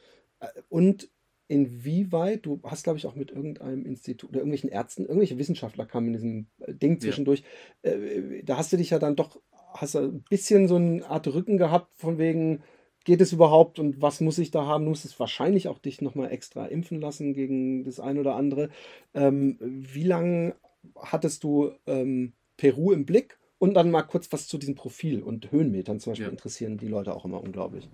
[0.71, 1.11] und
[1.47, 6.07] inwieweit, du hast, glaube ich, auch mit irgendeinem Institut oder irgendwelchen Ärzten, irgendwelche Wissenschaftler kamen
[6.07, 7.43] in diesem Ding zwischendurch.
[7.83, 9.43] Äh, da hast du dich ja dann doch,
[9.77, 12.62] hast du ein bisschen so eine Art Rücken gehabt, von wegen,
[13.05, 14.85] geht es überhaupt und was muss ich da haben?
[14.85, 18.69] Du musstest wahrscheinlich auch dich nochmal extra impfen lassen gegen das ein oder andere.
[19.15, 20.57] Ähm, wie lange
[20.97, 23.39] hattest du ähm, Peru im Blick?
[23.59, 26.31] Und dann mal kurz was zu diesem Profil und Höhenmetern zum Beispiel Ja.
[26.31, 27.89] interessieren die Leute auch immer unglaublich.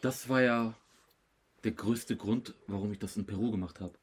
[0.00, 0.74] Das war ja
[1.64, 3.94] der größte Grund, warum ich das in Peru gemacht habe.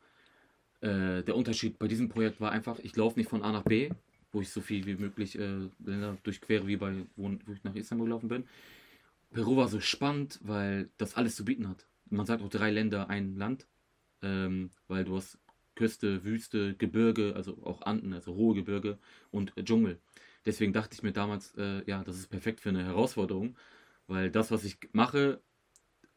[0.82, 3.92] Äh, der Unterschied bei diesem Projekt war einfach, ich laufe nicht von A nach B,
[4.34, 7.76] wo ich so viel wie möglich äh, Länder durchquere, wie bei, wo, wo ich nach
[7.76, 8.43] Istanbul gelaufen bin.
[9.32, 11.88] Peru war so spannend, weil das alles zu bieten hat.
[12.10, 13.67] Man sagt auch drei Länder, ein Land,
[14.22, 15.39] ähm, weil du hast
[15.76, 18.98] Küste, Wüste, Gebirge, also auch Anden, also hohe Gebirge
[19.32, 20.00] und äh, Dschungel.
[20.46, 23.56] Deswegen dachte ich mir damals, äh, ja, das ist perfekt für eine Herausforderung,
[24.08, 25.41] weil das, was ich mache,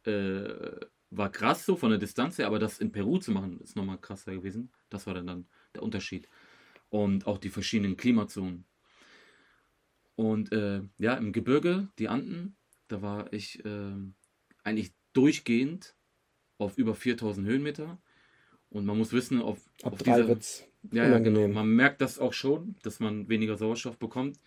[0.05, 3.76] äh, war krass so von der Distanz her, aber das in Peru zu machen, ist
[3.76, 4.70] nochmal krasser gewesen.
[4.90, 6.29] Das war dann, dann der Unterschied.
[6.88, 8.64] Und auch die verschiedenen Klimazonen.
[10.14, 12.57] Und äh, ja, im Gebirge, die Anden,
[12.88, 13.92] da war ich äh,
[14.64, 15.94] eigentlich durchgehend
[16.59, 17.99] auf über 4000 Höhenmeter.
[18.70, 21.49] Und man muss wissen, auf, Ab auf drei wird's ja, ja, genau.
[21.49, 24.38] Man merkt das auch schon, dass man weniger Sauerstoff bekommt.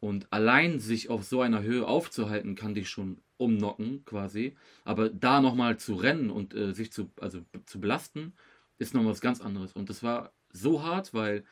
[0.00, 4.56] Und allein sich auf so einer Höhe aufzuhalten, kann dich schon umnocken quasi.
[4.84, 8.32] Aber da nochmal zu rennen und äh, sich zu, also, zu belasten,
[8.78, 9.72] ist nochmal was ganz anderes.
[9.72, 11.44] Und das war so hart, weil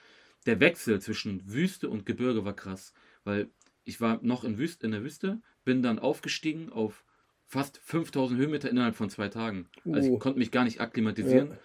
[0.46, 2.92] der Wechsel zwischen Wüste und Gebirge war krass.
[3.24, 3.50] Weil
[3.84, 7.04] ich war noch in, Wüste, in der Wüste, bin dann aufgestiegen auf
[7.46, 9.68] fast 5000 Höhenmeter innerhalb von zwei Tagen.
[9.84, 10.14] Also Uh.
[10.14, 11.50] ich konnte mich gar nicht akklimatisieren.
[11.50, 11.58] Ja.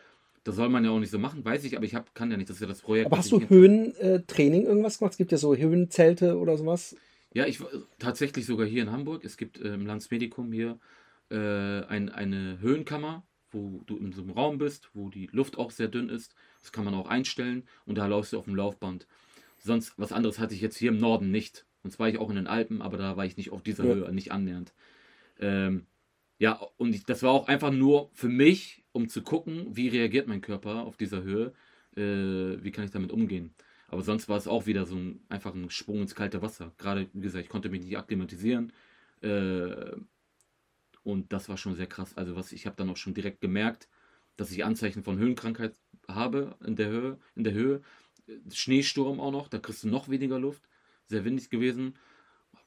[0.44, 2.38] Das soll man ja auch nicht so machen, weiß ich, aber ich hab, kann ja
[2.38, 2.50] nicht.
[2.50, 3.06] Das ist ja das Projekt.
[3.06, 5.13] Aber hast du Höhentraining irgendwas gemacht?
[5.13, 6.96] Es gibt ja so Höhenzelte oder sowas.
[7.34, 9.24] Ja, ich war tatsächlich sogar hier in Hamburg.
[9.24, 10.80] Es gibt äh, im Landsmedikum hier
[11.30, 15.71] äh, ein, eine Höhenkammer, wo du in so einem Raum bist, wo die Luft auch
[15.71, 16.35] sehr dünn ist.
[16.61, 19.07] Das kann man auch einstellen und da laufst du auf dem Laufband.
[19.57, 21.65] Sonst was anderes hatte ich jetzt hier im Norden nicht.
[21.83, 23.85] Und zwar war ich auch in den Alpen, aber da war ich nicht auf dieser
[23.85, 23.93] Ja.
[23.95, 24.73] Höhe, nicht annähernd.
[25.39, 25.85] Ähm,
[26.37, 30.27] ja, und ich, das war auch einfach nur für mich, um zu gucken, wie reagiert
[30.27, 31.53] mein Körper auf dieser Höhe,
[31.95, 33.53] äh, wie kann ich damit umgehen.
[33.87, 36.71] Aber sonst war es auch wieder so ein, einfach ein Sprung ins kalte Wasser.
[36.77, 38.71] Gerade, wie gesagt, ich konnte mich nicht akklimatisieren.
[39.21, 39.91] Äh,
[41.03, 42.15] und das war schon sehr krass.
[42.17, 43.87] Also was ich habe dann auch schon direkt gemerkt,
[44.37, 45.73] dass ich Anzeichen von Höhenkrankheit
[46.07, 47.17] habe in der Höhe.
[47.35, 47.81] In der Höhe.
[48.51, 50.63] Schneesturm auch noch, da kriegst du noch weniger Luft.
[51.07, 51.95] Sehr windig gewesen.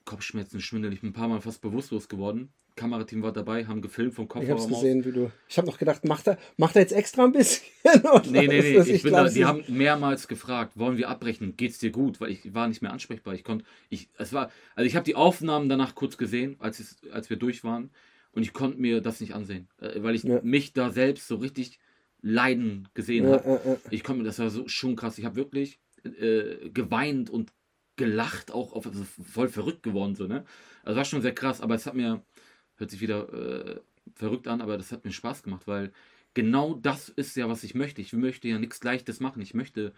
[0.04, 2.52] Kopfschmerzen, schwindelig, ein paar Mal fast bewusstlos geworden.
[2.76, 4.70] Kamerateam war dabei, haben gefilmt vom Ich Kofferraum es aus.
[4.82, 5.30] gesehen, wie du.
[5.48, 7.62] Ich habe noch gedacht, macht er, macht er jetzt extra ein bisschen?
[8.30, 8.74] Nee, nee, nee.
[8.74, 11.56] das- Ich bin glaub, da, die haben mehrmals gefragt, wollen wir abbrechen?
[11.56, 12.20] Geht's dir gut?
[12.20, 13.32] Weil ich war nicht mehr ansprechbar.
[13.34, 17.30] Ich konnte, ich, es war, also ich habe die Aufnahmen danach kurz gesehen, als, als
[17.30, 17.90] wir durch waren.
[18.34, 20.40] Und ich konnte mir das nicht ansehen, äh, weil ich Ja.
[20.40, 21.78] mich da selbst so richtig
[22.22, 23.46] leiden gesehen Ja, habe.
[23.90, 25.18] Ich konnte mir, das war so schon krass.
[25.18, 27.52] Ich habe wirklich äh, geweint und
[27.96, 30.44] gelacht, auch auf, also voll verrückt geworden, so, ne?
[30.82, 32.24] Also war schon sehr krass, aber es hat mir,
[32.76, 33.80] hört sich wieder äh,
[34.14, 35.92] verrückt an, aber das hat mir Spaß gemacht, weil
[36.34, 38.00] genau das ist ja, was ich möchte.
[38.02, 39.40] Ich möchte ja nichts Leichtes machen.
[39.42, 39.92] Ich möchte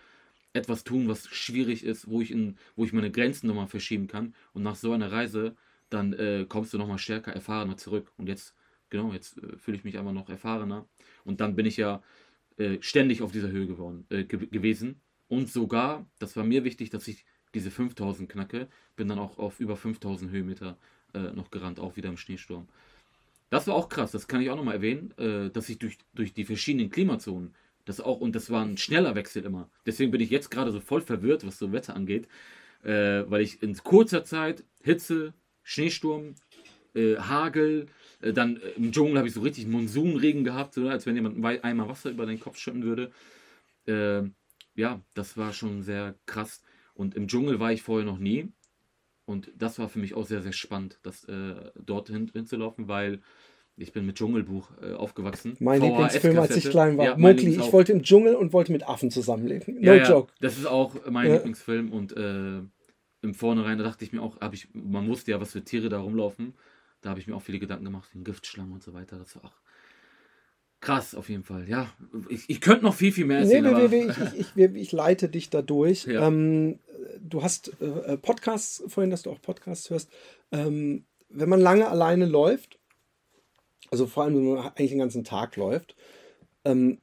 [0.53, 4.35] etwas tun, was schwierig ist, wo ich, in, wo ich meine Grenzen nochmal verschieben kann.
[4.53, 5.57] Und nach so einer Reise,
[5.90, 8.12] dann äh, kommst du nochmal stärker, erfahrener zurück.
[8.16, 8.55] Und jetzt,
[8.90, 10.87] genau, jetzt äh, fühle ich mich einfach noch erfahrener.
[11.25, 12.03] Und dann bin ich ja
[12.59, 15.01] äh, ständig auf dieser Höhe geworden, äh, ge gewesen.
[15.29, 19.61] Und sogar, das war mir wichtig, dass ich diese 5000 knacke, bin dann auch auf
[19.61, 20.79] über 5000 Höhenmeter
[21.12, 22.66] äh, noch gerannt, auch wieder im Schneesturm.
[23.51, 26.33] Das war auch krass, das kann ich auch nochmal erwähnen, äh, dass ich durch, durch
[26.33, 29.68] die verschiedenen Klimazonen, das auch, und das war ein schneller Wechsel immer.
[29.85, 32.27] Deswegen bin ich jetzt gerade so voll verwirrt, was so Wetter angeht,
[32.83, 35.35] weil ich in kurzer Zeit Hitze,
[35.69, 36.37] Schneesturm,
[36.95, 37.89] äh, Hagel,
[38.23, 41.37] äh, dann äh, im Dschungel habe ich so richtig Monsunregen gehabt, so, als wenn jemand
[41.37, 43.11] ein Wei- Eimer Wasser über den Kopf schütten würde.
[43.87, 44.31] Äh,
[44.77, 46.63] ja, das war schon sehr krass.
[46.95, 48.53] Und im Dschungel war ich vorher noch nie.
[49.25, 53.21] Und das war für mich auch sehr, sehr spannend, das äh, dorthin hinzulaufen, weil
[53.77, 55.57] ich bin mit Dschungelbuch äh, aufgewachsen.
[55.59, 57.05] Mein Lieblingsfilm, als ich klein war.
[57.07, 57.57] Ja, Mowgli.
[57.57, 59.75] Ich wollte im Dschungel und wollte mit Affen zusammenleben.
[59.81, 60.33] No ja, ja, joke.
[60.41, 61.35] Das ist auch mein Ja.
[61.35, 62.61] Lieblingsfilm und äh,
[63.27, 65.89] im Vornherein, da dachte ich mir auch, hab ich, man wusste ja, was für Tiere
[65.89, 66.55] da rumlaufen.
[67.03, 69.19] Da habe ich mir auch viele Gedanken gemacht, wegen Giftschlangen und so weiter.
[69.19, 69.55] Das war auch
[70.81, 71.69] krass auf jeden Fall.
[71.69, 71.91] Ja,
[72.29, 73.65] ich, ich könnte noch viel, viel mehr Nee, erzählen.
[73.65, 76.05] nee, aber, nee, nee, ich, ich, ich, ich leite dich da durch.
[76.07, 76.27] Ja.
[76.27, 76.79] Ähm,
[77.21, 80.11] du hast äh, Podcasts, vorhin, dass du auch Podcasts hörst.
[80.53, 82.79] Ähm, wenn man lange alleine läuft,
[83.91, 85.97] also vor allem, wenn man eigentlich den ganzen Tag läuft,
[86.65, 86.99] ähm,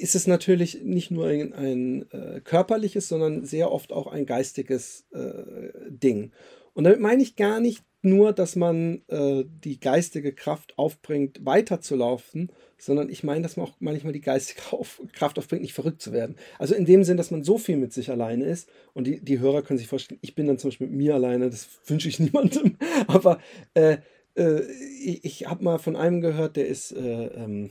[0.00, 5.06] ist es natürlich nicht nur ein, ein äh, körperliches, sondern sehr oft auch ein geistiges
[5.12, 6.32] äh, Ding.
[6.74, 12.50] Und damit meine ich gar nicht nur, dass man äh, die geistige Kraft aufbringt, weiterzulaufen,
[12.78, 16.12] sondern ich meine, dass man auch manchmal die geistige auf Kraft aufbringt, nicht verrückt zu
[16.12, 16.36] werden.
[16.58, 19.40] Also in dem Sinn, dass man so viel mit sich alleine ist und die, die
[19.40, 22.18] Hörer können sich vorstellen, ich bin dann zum Beispiel mit mir alleine, das wünsche ich
[22.20, 23.40] niemandem, aber
[23.74, 23.98] äh,
[24.36, 24.60] äh,
[25.02, 27.70] ich, ich habe mal von einem gehört, der ist, äh, ähm,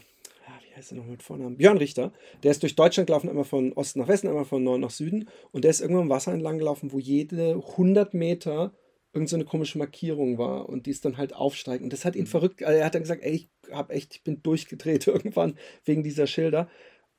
[0.75, 1.55] wie heißt er noch mit Vornamen?
[1.55, 2.11] Björn Richter.
[2.43, 5.29] Der ist durch Deutschland gelaufen, einmal von Osten nach Westen, einmal von Norden nach Süden.
[5.51, 8.73] Und der ist irgendwann im Wasser entlang gelaufen, wo jede 100 Meter
[9.13, 11.85] irgend so eine komische Markierung war und die ist dann halt aufsteigend.
[11.85, 12.61] Und das hat ihn verrückt.
[12.61, 16.27] Also er hat dann gesagt, ey, ich hab echt, ich bin durchgedreht irgendwann wegen dieser
[16.27, 16.69] Schilder.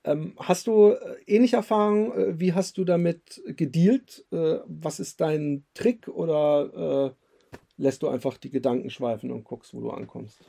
[0.05, 2.13] Ähm, hast du äh, ähnliche Erfahrungen?
[2.13, 4.27] Äh, wie hast du damit gedealt?
[4.33, 7.17] Äh, was ist dein Trick oder
[7.79, 10.41] lässt du einfach die Gedanken schweifen und guckst, wo du ankommst?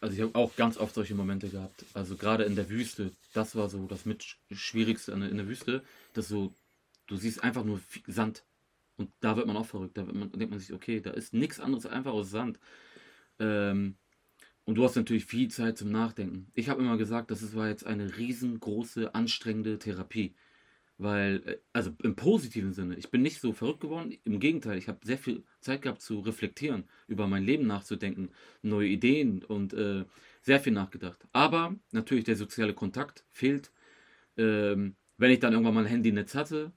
[0.00, 1.84] Also ich habe auch ganz oft solche Momente gehabt.
[1.94, 5.82] Also gerade in der Wüste, das war so das mit Schwierigste in der Wüste,
[6.12, 6.54] dass so,
[7.06, 8.44] du siehst einfach nur Sand.
[8.96, 9.96] Und da wird man auch verrückt.
[9.96, 12.58] Da man, denkt man sich, okay, da ist nichts anderes einfach aus Sand.
[13.38, 13.96] Ähm,
[14.64, 16.50] und du hast natürlich viel Zeit zum Nachdenken.
[16.54, 20.34] Ich habe immer gesagt, das war jetzt eine riesengroße, anstrengende Therapie.
[20.98, 24.16] Weil, äh, also im positiven Sinne, ich bin nicht so verrückt geworden.
[24.24, 28.30] Im Gegenteil, ich habe sehr viel Zeit gehabt zu reflektieren, über mein Leben nachzudenken,
[28.62, 30.04] neue Ideen und äh,
[30.42, 31.26] sehr viel nachgedacht.
[31.32, 33.70] Aber natürlich der soziale Kontakt fehlt.
[34.36, 36.72] Ähm, wenn ich dann irgendwann mal ein Handynetz hatte,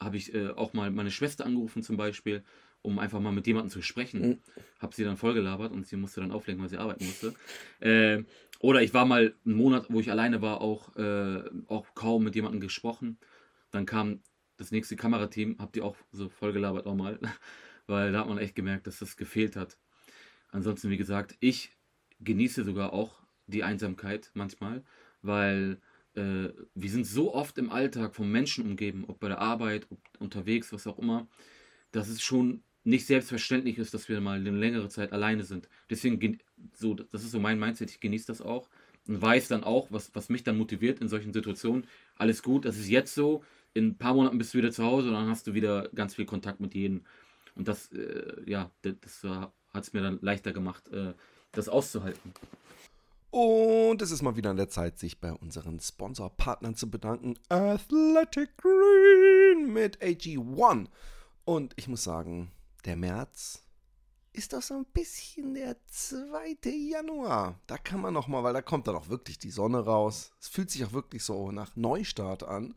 [0.00, 2.42] habe ich äh, auch mal meine Schwester angerufen zum Beispiel,
[2.82, 4.20] um einfach mal mit jemandem zu sprechen.
[4.20, 4.38] Mhm.
[4.78, 7.34] Habe sie dann vollgelabert und sie musste dann auflegen, weil sie arbeiten musste.
[7.80, 8.24] Äh,
[8.60, 12.34] oder ich war mal einen Monat, wo ich alleine war, auch, äh, auch kaum mit
[12.34, 13.18] jemandem gesprochen.
[13.70, 14.20] Dann kam
[14.56, 17.18] das nächste Kamerateam, habt ihr auch so vollgelabert nochmal,
[17.86, 19.78] weil da hat man echt gemerkt, dass das gefehlt hat.
[20.50, 21.70] Ansonsten, wie gesagt, ich
[22.20, 24.84] genieße sogar auch die Einsamkeit manchmal,
[25.22, 25.80] weil
[26.14, 30.00] äh, wir sind so oft im Alltag vom Menschen umgeben, ob bei der Arbeit, ob
[30.18, 31.28] unterwegs, was auch immer,
[31.92, 35.68] dass es schon nicht selbstverständlich ist, dass wir mal eine längere Zeit alleine sind.
[35.90, 36.38] Deswegen, gen-
[36.72, 38.70] so, das ist so mein Mindset, ich genieße das auch
[39.06, 41.86] und weiß dann auch, was, was mich dann motiviert in solchen Situationen.
[42.16, 45.08] Alles gut, das ist jetzt so, in ein paar Monaten bist du wieder zu Hause
[45.08, 47.04] und dann hast du wieder ganz viel Kontakt mit jedem.
[47.54, 51.14] Und das, äh, ja, das, hat es mir dann leichter gemacht, äh,
[51.52, 52.32] das auszuhalten.
[53.30, 57.38] Und es ist mal wieder an der Zeit, sich bei unseren Sponsorpartnern zu bedanken.
[57.48, 60.88] Athletic Green mit AG1.
[61.44, 62.50] Und ich muss sagen,
[62.84, 63.62] der März
[64.32, 66.58] ist doch so ein bisschen der 2.
[66.70, 67.60] Januar.
[67.66, 70.32] Da kann man noch mal, weil da kommt dann auch wirklich die Sonne raus.
[70.40, 72.74] Es fühlt sich auch wirklich so nach Neustart an.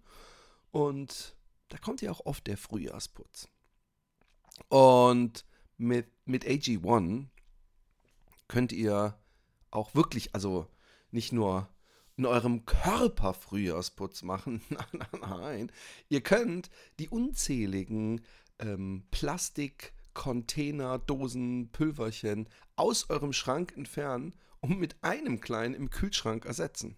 [0.74, 1.36] Und
[1.70, 3.48] da kommt ja auch oft der Frühjahrsputz.
[4.70, 5.46] Und
[5.78, 7.28] mit, mit AG1
[8.48, 9.16] könnt ihr
[9.70, 10.68] auch wirklich, also
[11.12, 11.70] nicht nur
[12.18, 14.64] in eurem Körper Frühjahrsputz machen.
[14.70, 15.72] nein, nein, nein.
[16.10, 18.22] Ihr könnt die unzähligen
[18.58, 26.46] ähm, Plastik, Container, Dosen, Pülverchen aus eurem Schrank entfernen und mit einem kleinen im Kühlschrank
[26.46, 26.98] ersetzen.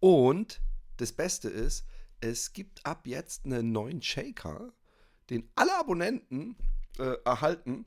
[0.00, 0.62] Und
[0.96, 1.84] das Beste ist,
[2.20, 4.72] es gibt ab jetzt einen neuen Shaker,
[5.30, 6.56] den alle Abonnenten
[6.98, 7.86] äh, erhalten.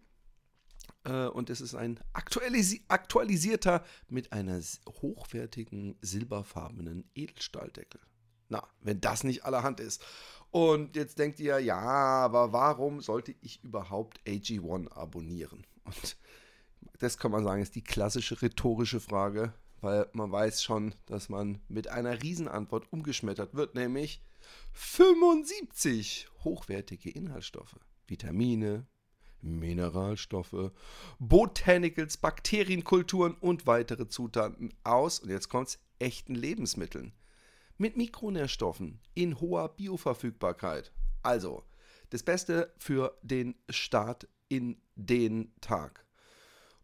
[1.04, 4.60] Äh, und es ist ein aktualisi aktualisierter mit einer
[5.02, 8.02] hochwertigen silberfarbenen Edelstahldeckel.
[8.50, 10.04] Na, wenn das nicht allerhand ist.
[10.52, 15.66] Und jetzt denkt ihr, ja, aber warum sollte ich überhaupt AG1 abonnieren?
[15.86, 16.18] Und
[17.00, 21.62] das kann man sagen, ist die klassische rhetorische Frage, weil man weiß schon, dass man
[21.68, 24.24] mit einer Riesenantwort umgeschmettert wird, nämlich
[24.74, 28.88] 75 hochwertige Inhaltsstoffe, Vitamine,
[29.42, 30.72] Mineralstoffe,
[31.20, 37.14] Botanicals, Bakterienkulturen und weitere Zutaten aus, und jetzt kommt's, echten Lebensmitteln.
[37.78, 40.92] Mit Mikronährstoffen in hoher Bioverfügbarkeit.
[41.24, 41.64] Also,
[42.12, 46.06] das Beste für den Start in den Tag.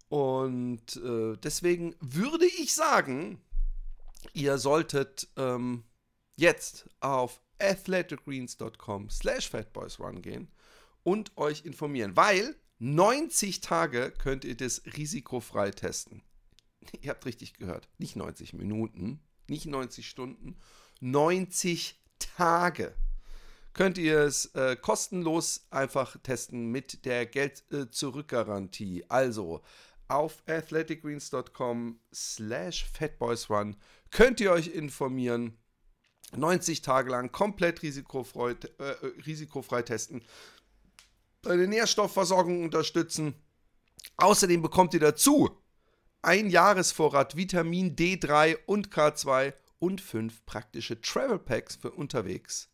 [0.10, 3.42] Und äh, deswegen würde ich sagen,
[4.34, 5.84] ihr solltet ähm,
[6.36, 10.52] jetzt auf athleticgreens.com slash fatboysrun gehen
[11.04, 16.22] und euch informieren, weil 90 Tage könnt ihr das risikofrei testen.
[17.02, 20.58] Ihr habt richtig gehört, nicht 90 Minuten, nicht 90 Stunden,
[21.02, 22.96] 90 Tage
[23.78, 29.02] könnt ihr es äh, kostenlos einfach testen mit der Geld-Zurück-Garantie.
[29.02, 29.62] Äh, also
[30.10, 33.78] auf athleticgreens.com slash fatboysrun
[34.12, 35.58] könnt ihr euch informieren.
[36.36, 38.84] 90 Tage lang komplett risikofrei, äh,
[39.26, 40.24] risikofrei testen.
[41.46, 43.34] Eine Nährstoffversorgung unterstützen.
[44.18, 45.50] Außerdem bekommt ihr dazu
[46.22, 52.70] ein Jahresvorrat Vitamin D3 und K2 und fünf praktische Travel Packs für unterwegs.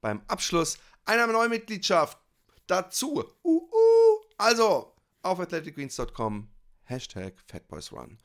[0.00, 2.18] Beim Abschluss einer neuen Mitgliedschaft
[2.66, 3.24] dazu.
[3.42, 4.20] Uh, uh.
[4.36, 6.48] Also auf athleticgreens.com
[6.88, 8.18] Hashtag FatboysRun.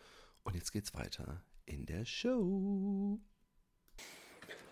[0.44, 3.20] Und jetzt geht's weiter in der Show.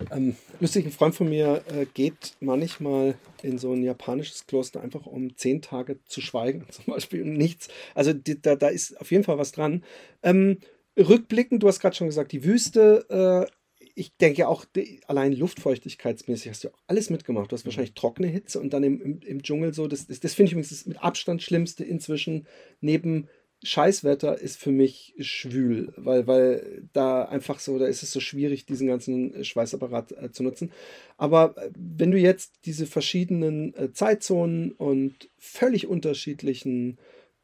[0.10, 5.06] Ähm, lustig, ein Freund von mir äh, geht manchmal in so ein japanisches Kloster einfach
[5.06, 7.68] um zehn Tage zu schweigen, zum Beispiel, und nichts.
[7.94, 9.84] Also die, da, da ist auf jeden Fall was dran.
[10.24, 10.60] Ähm,
[10.98, 13.52] rückblickend, du hast gerade schon gesagt, die Wüste, äh,
[13.94, 17.52] ich denke auch, die, allein luftfeuchtigkeitsmäßig hast du auch alles mitgemacht.
[17.52, 17.68] Du hast mhm.
[17.68, 20.54] wahrscheinlich trockene Hitze und dann im, im, im Dschungel so, das, das, das finde ich
[20.54, 22.48] übrigens das mit Abstand schlimmste inzwischen
[22.80, 23.28] neben
[23.64, 28.66] Scheißwetter ist für mich schwül, weil, weil da einfach so, da ist es so schwierig,
[28.66, 30.72] diesen ganzen Schweißapparat äh, zu nutzen.
[31.18, 36.98] Aber äh, wenn du jetzt diese verschiedenen äh, Zeitzonen und völlig unterschiedlichen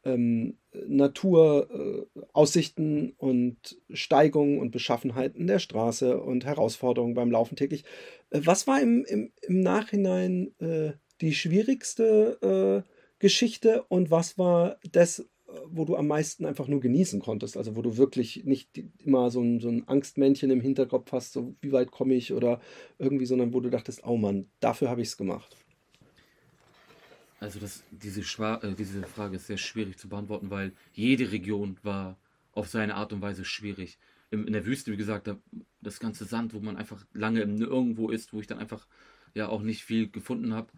[0.04, 7.84] ähm, Naturaussichten äh, und Steigungen und Beschaffenheiten der Straße und Herausforderungen beim Laufen täglich,
[8.30, 12.84] äh, was war im, im, im Nachhinein äh, die schwierigste
[13.18, 15.26] Geschichte und was war das,
[15.66, 17.56] wo du am meisten einfach nur genießen konntest.
[17.56, 21.56] Also wo du wirklich nicht immer so ein, so ein Angstmännchen im Hinterkopf hast, so
[21.60, 22.60] wie weit komme ich oder
[22.98, 25.56] irgendwie, sondern wo du dachtest, oh Mann, dafür habe ich es gemacht.
[27.40, 32.18] Also das, diese, äh, diese Frage ist sehr schwierig zu beantworten, weil jede Region war
[32.52, 33.98] auf seine Art und Weise schwierig.
[34.30, 35.38] In, in der Wüste, wie gesagt, da,
[35.80, 38.86] das ganze Sand, wo man einfach lange irgendwo ist, wo ich dann einfach
[39.34, 40.72] ja auch nicht viel gefunden habe.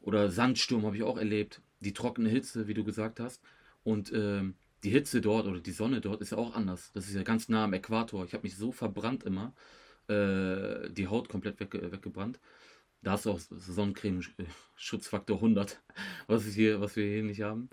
[0.00, 1.60] Oder Sandsturm habe ich auch erlebt.
[1.80, 3.42] Die trockene Hitze, wie du gesagt hast.
[3.86, 6.90] Und ähm, die Hitze dort oder die Sonne dort ist ja auch anders.
[6.92, 8.24] Das ist ja ganz nah am Äquator.
[8.24, 9.54] Ich habe mich so verbrannt immer.
[10.08, 12.40] Äh, die Haut komplett wegge weggebrannt.
[13.02, 14.22] Da du auch Sonnencreme
[14.74, 15.80] Schutzfaktor 100,
[16.26, 17.70] was, hier, was wir hier nicht haben.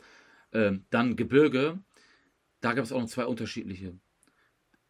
[0.52, 1.80] Ähm, dann Gebirge.
[2.62, 3.98] Da gab es auch noch zwei unterschiedliche.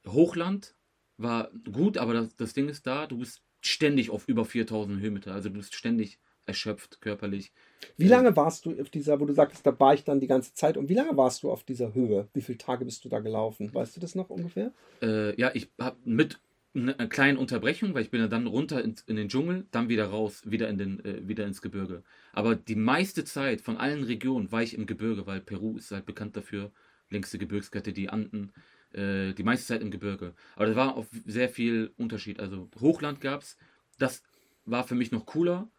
[0.06, 0.76] Hochland
[1.16, 5.34] war gut, aber das, das Ding ist da, du bist ständig auf über 4000 Höhenmeter.
[5.34, 7.54] Also du bist ständig erschöpft körperlich.
[7.98, 10.54] Wie lange warst du auf dieser, wo du sagtest, da war ich dann die ganze
[10.54, 12.28] Zeit und wie lange warst du auf dieser Höhe?
[12.34, 13.74] Wie viele Tage bist du da gelaufen?
[13.74, 14.72] Weißt du das noch ungefähr?
[15.02, 16.40] Äh, ja, ich habe mit
[16.76, 20.42] einer kleinen Unterbrechung, weil ich bin dann runter in, in den Dschungel, dann wieder raus,
[20.46, 22.04] wieder, in den, äh, wieder ins Gebirge.
[22.32, 26.06] Aber die meiste Zeit von allen Regionen war ich im Gebirge, weil Peru ist halt
[26.06, 26.72] bekannt dafür,
[27.10, 28.54] längste Gebirgskette, die Anden,
[28.92, 30.34] äh, die meiste Zeit im Gebirge.
[30.56, 32.40] Aber da war auch sehr viel Unterschied.
[32.40, 33.58] Also Hochland gab es,
[34.00, 34.24] das
[34.66, 35.70] war für mich noch cooler,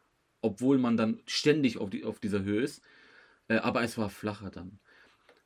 [0.44, 2.82] obwohl man dann ständig auf, die, auf dieser Höhe ist.
[3.48, 4.78] Äh, aber es war flacher dann.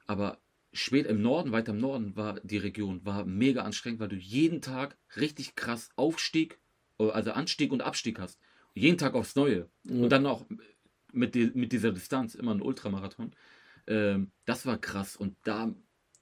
[0.07, 0.39] Aber
[0.73, 4.61] spät im Norden, weiter im Norden war die Region, war mega anstrengend, weil du jeden
[4.61, 6.59] Tag richtig krass Aufstieg,
[6.99, 8.41] äh, also Anstieg und Abstieg hast.
[8.75, 9.69] Jeden Tag aufs Neue.
[9.85, 10.03] Mhm.
[10.03, 10.45] Und dann auch
[11.13, 13.33] mit, die, mit dieser Distanz, immer ein Ultramarathon.
[13.87, 15.73] Ähm, das war krass und da,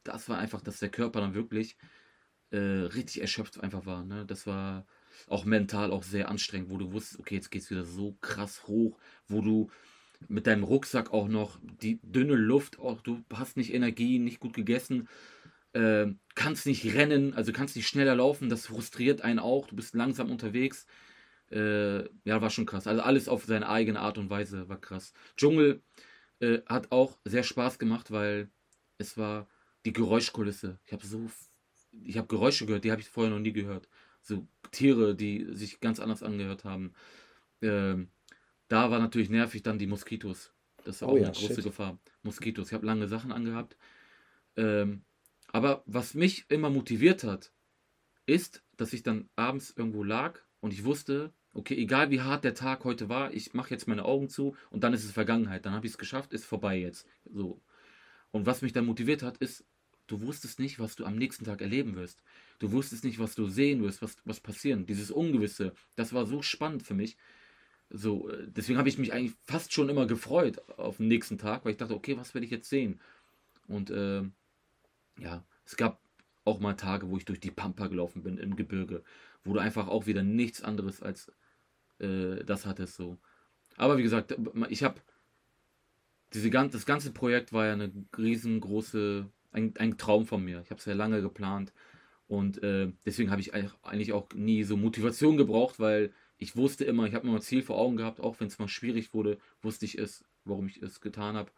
[0.05, 1.77] das war einfach, dass der Körper dann wirklich
[2.51, 4.05] äh, richtig erschöpft einfach war.
[4.05, 4.27] Ne?
[4.27, 4.87] Das war
[5.29, 8.67] auch mental auch sehr anstrengend, wo du wusstest, okay, jetzt geht es wieder so krass
[8.67, 8.99] hoch,
[9.29, 9.71] wo du
[10.29, 14.55] mit deinem Rucksack auch noch die dünne Luft, auch du hast nicht Energie, nicht gut
[14.55, 15.09] gegessen,
[15.73, 19.95] äh, kannst nicht rennen, also kannst nicht schneller laufen, das frustriert einen auch, du bist
[19.95, 20.87] langsam unterwegs.
[21.51, 22.87] Äh, ja, war schon krass.
[22.87, 25.13] Also alles auf seine eigene Art und Weise war krass.
[25.37, 25.81] Dschungel
[26.41, 28.51] äh, hat auch sehr Spaß gemacht, weil
[28.99, 29.47] es war
[29.85, 30.79] die Geräuschkulisse.
[30.87, 31.31] Ich habe so,
[32.05, 33.89] ich habe Geräusche gehört, die habe ich vorher noch nie gehört.
[34.27, 36.93] So Tiere, die sich ganz anders angehört haben.
[37.63, 38.09] Ähm,
[38.69, 40.53] da war natürlich nervig dann die Moskitos.
[40.85, 41.65] Das war oh, auch ja, eine große shit.
[41.65, 41.99] Gefahr.
[42.23, 42.69] Moskitos.
[42.69, 43.77] Ich habe lange Sachen angehabt.
[44.57, 45.03] Ähm,
[45.53, 47.53] aber was mich immer motiviert hat,
[48.27, 52.55] ist, dass ich dann abends irgendwo lag und ich wusste, okay, egal wie hart der
[52.55, 55.65] Tag heute war, ich mache jetzt meine Augen zu und dann ist es Vergangenheit.
[55.65, 57.07] Dann habe ich es geschafft, ist vorbei jetzt.
[57.25, 57.61] So.
[58.33, 59.65] Und was mich dann motiviert hat, ist,
[60.07, 62.23] du wusstest nicht, was du am nächsten Tag erleben wirst.
[62.59, 64.87] Du wusstest nicht, was du sehen wirst, was, was passieren.
[64.87, 67.17] Dieses Ungewisse, das war so spannend für mich.
[67.91, 71.65] So, äh, deswegen habe ich mich eigentlich fast schon immer gefreut auf den nächsten Tag,
[71.65, 73.01] weil ich dachte, okay, was werde ich jetzt sehen?
[73.69, 74.23] Und äh,
[75.19, 76.01] ja, es gab
[76.45, 79.03] auch mal Tage, wo ich durch die Pampa gelaufen bin im Gebirge,
[79.45, 81.33] wo du einfach auch wieder nichts anderes als
[81.99, 83.19] äh, das hattest so.
[83.77, 84.37] Aber wie gesagt,
[84.69, 85.01] ich habe
[86.33, 90.61] diese ganze, das ganze Projekt war ja eine riesengroße, ein, ein Traum von mir.
[90.63, 91.73] Ich habe es ja lange geplant
[92.29, 97.07] und äh, deswegen habe ich eigentlich auch nie so Motivation gebraucht, weil ich wusste immer,
[97.07, 99.87] ich habe immer ein Ziel vor Augen gehabt, auch wenn es mal schwierig wurde, wusste
[99.87, 101.51] ich es, warum ich es getan habe.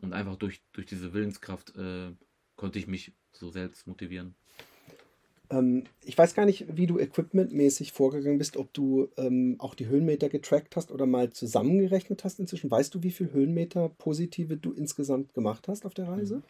[0.00, 2.10] Und einfach durch, durch diese Willenskraft äh,
[2.56, 4.34] konnte ich mich so selbst motivieren.
[5.50, 9.86] Ähm, ich weiß gar nicht, wie du equipmentmäßig vorgegangen bist, ob du ähm, auch die
[9.86, 12.70] Höhenmeter getrackt hast oder mal zusammengerechnet hast inzwischen.
[12.70, 16.42] Weißt du, wie viel Höhenmeter positive du insgesamt gemacht hast auf der Reise?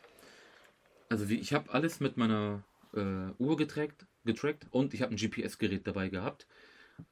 [1.09, 2.63] Also wie, ich habe alles mit meiner
[2.95, 6.47] äh, Uhr getrackt, getrackt und ich habe ein GPS-Gerät dabei gehabt.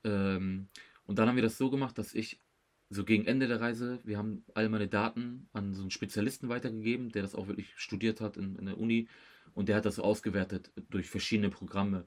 [0.04, 0.68] Ähm,
[1.06, 2.40] und dann haben wir das so gemacht, dass ich
[2.88, 7.10] so gegen Ende der Reise, wir haben all meine Daten an so einen Spezialisten weitergegeben,
[7.10, 9.08] der das auch wirklich studiert hat in, in der Uni
[9.54, 12.06] und der hat das so ausgewertet durch verschiedene Programme.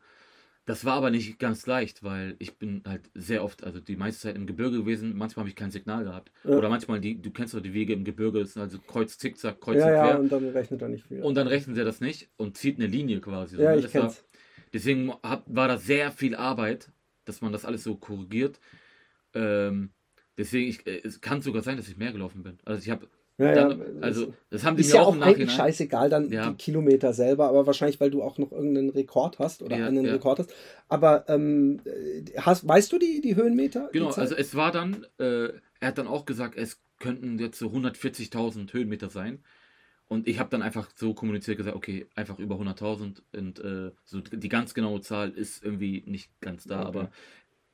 [0.70, 4.22] Das war aber nicht ganz leicht, weil ich bin halt sehr oft, also die meiste
[4.22, 6.32] Zeit im Gebirge gewesen, manchmal habe ich kein Signal gehabt.
[6.44, 6.52] Ja.
[6.52, 9.60] Oder manchmal, die, du kennst doch die Wege im Gebirge, das sind also Kreuz, Zickzack,
[9.60, 10.06] Kreuz ja, und quer.
[10.06, 11.24] Ja, und dann rechnet er nicht viel.
[11.24, 13.60] Und dann rechnet er das nicht und zieht eine Linie quasi.
[13.60, 14.18] Ja, so, ich kenn's.
[14.18, 14.24] War,
[14.72, 16.92] deswegen hab, war da sehr viel Arbeit,
[17.26, 18.60] dass man das alles so korrigiert.
[19.34, 19.90] Ähm,
[20.38, 22.60] deswegen, ich, äh, es kann sogar sein, dass ich mehr gelaufen bin.
[22.64, 23.08] Also ich habe
[23.40, 26.50] ja, dann, also das haben die ist mir ja auch, auch eigentlich scheißegal dann ja.
[26.50, 30.06] die Kilometer selber, aber wahrscheinlich, weil du auch noch irgendeinen Rekord hast oder ja, einen
[30.06, 30.14] ja.
[30.14, 30.54] Rekord hast.
[30.90, 31.80] Aber ähm,
[32.38, 33.90] hast, weißt du die, die Höhenmeter?
[33.94, 37.58] Genau, die also es war dann, äh, er hat dann auch gesagt, es könnten jetzt
[37.58, 39.40] so 140.000 Höhenmeter sein.
[40.10, 44.22] Und ich habe dann einfach so kommuniziert gesagt, okay, einfach über 100.000 und äh, so
[44.22, 46.88] die ganz genaue Zahl ist irgendwie nicht ganz da, okay.
[46.88, 47.12] aber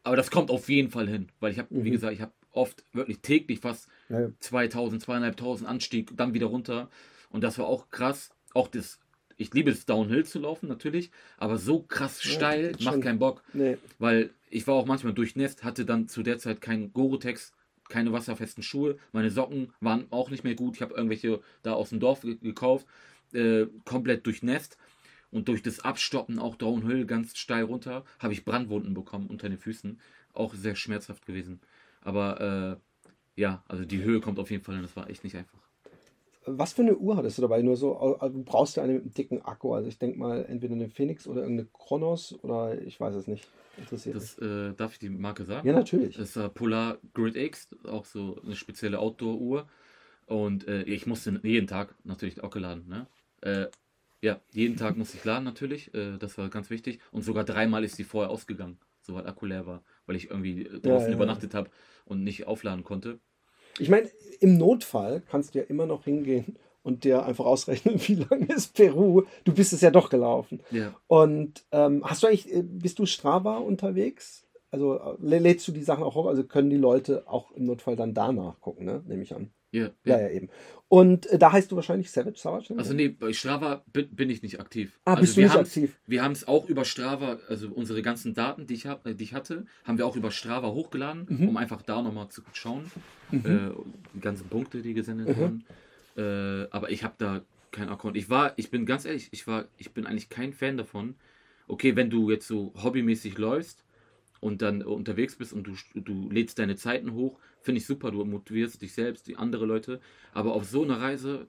[0.05, 1.84] aber das kommt auf jeden Fall hin, weil ich habe, mhm.
[1.84, 4.29] wie gesagt, ich habe oft wirklich täglich fast ja.
[4.39, 6.89] 2000, 2500 Anstieg, dann wieder runter.
[7.29, 8.29] Und das war auch krass.
[8.53, 8.99] Auch das,
[9.37, 13.43] ich liebe es, Downhill zu laufen, natürlich, aber so krass steil ja, macht keinen Bock.
[13.53, 13.77] Nee.
[13.99, 17.53] Weil ich war auch manchmal durchnässt, hatte dann zu der Zeit keinen Gore-Tex,
[17.89, 18.97] keine wasserfesten Schuhe.
[19.11, 20.75] Meine Socken waren auch nicht mehr gut.
[20.75, 22.87] Ich habe irgendwelche da aus dem Dorf gekauft,
[23.33, 24.77] äh, komplett durchnässt.
[25.31, 29.57] Und durch das Abstoppen auch Downhill ganz steil runter, habe ich Brandwunden bekommen unter den
[29.57, 29.99] Füßen.
[30.33, 31.59] Auch sehr schmerzhaft gewesen.
[32.05, 32.79] Aber
[33.35, 35.59] äh, ja, also die Höhe kommt auf jeden Fall und das war echt nicht einfach.
[36.45, 37.63] Was für eine Uhr hattest du dabei?
[37.63, 39.73] Nur so, also brauchst du eine mit einem dicken Akku?
[39.73, 43.47] Also ich denke mal entweder eine Phoenix oder irgendeine Chronos oder ich weiß es nicht.
[43.77, 45.67] Interessiert das, äh, darf ich die Marke sagen?
[45.67, 46.15] Ja, natürlich.
[46.15, 49.67] Das ist äh, Polar Grid X, auch so eine spezielle Outdoor-Uhr.
[50.27, 52.87] Und äh, ich musste jeden Tag natürlich auch geladen.
[52.87, 53.07] Ne?
[53.41, 53.67] Äh,
[54.21, 55.93] ja, jeden Tag musste ich laden natürlich.
[55.95, 56.99] Äh, das war ganz wichtig.
[57.11, 61.09] Und sogar dreimal ist sie vorher ausgegangen, sobald Akku leer war weil ich irgendwie draußen
[61.09, 61.69] ja, übernachtet habe
[62.05, 63.19] und nicht aufladen konnte.
[63.79, 68.15] Ich meine, im Notfall kannst du ja immer noch hingehen und dir einfach ausrechnen, wie
[68.15, 69.23] lang ist Peru.
[69.43, 70.61] Du bist es ja doch gelaufen.
[70.71, 70.93] Ja.
[71.07, 74.47] Und ähm, hast du eigentlich, äh, bist du Strava unterwegs?
[74.71, 76.27] Also äh, lädst du die Sachen auch hoch?
[76.27, 79.03] Also können die Leute auch im Notfall dann danach gucken, ne?
[79.07, 79.51] Nehme ich an.
[79.72, 80.49] Ja, ja, ja, eben.
[80.88, 82.74] Und äh, da heißt du wahrscheinlich Savage Savage?
[82.74, 82.80] Ne?
[82.80, 84.99] Also nee, bei Strava bin, bin ich nicht aktiv.
[85.03, 85.99] Ah, also bist du nicht aktiv?
[86.07, 89.34] Wir haben es auch über Strava, also unsere ganzen Daten, die ich, hab, die ich
[89.34, 91.49] hatte, haben wir auch über Strava hochgeladen, mhm.
[91.49, 92.91] um einfach da nochmal zu schauen.
[93.32, 93.45] Mhm.
[93.45, 93.72] Äh,
[94.13, 95.38] die ganzen Punkte, die gesendet mhm.
[95.38, 95.66] wurden.
[96.18, 97.41] Äh, aber ich habe da
[97.72, 98.16] keinen Account.
[98.16, 101.16] Ich war, ich bin ganz ehrlich, ich war, ich bin eigentlich kein Fan davon.
[101.68, 103.84] Okay, wenn du jetzt so hobbymäßig läufst
[104.39, 108.24] und dann unterwegs bist und du, du lädst deine Zeiten hoch, finde ich super, du
[108.24, 109.99] motivierst dich selbst, die andere Leute.
[110.34, 111.47] Aber auf so einer Reise,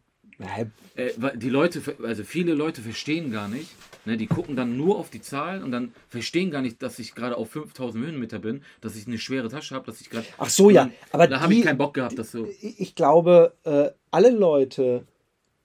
[0.97, 3.71] äh, die Leute, also viele Leute verstehen gar nicht,
[4.07, 7.15] ne, die gucken dann nur auf die Zahlen und dann verstehen gar nicht, dass ich
[7.15, 10.27] gerade auf 5000 Höhenmeter bin, dass ich eine schwere Tasche habe, dass ich gerade.
[10.39, 12.49] Ach so, ja, aber da habe ich keinen Bock gehabt, dass so.
[12.61, 15.07] Ich glaube, äh, alle Leute,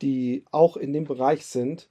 [0.02, 1.90] die auch in dem Bereich sind,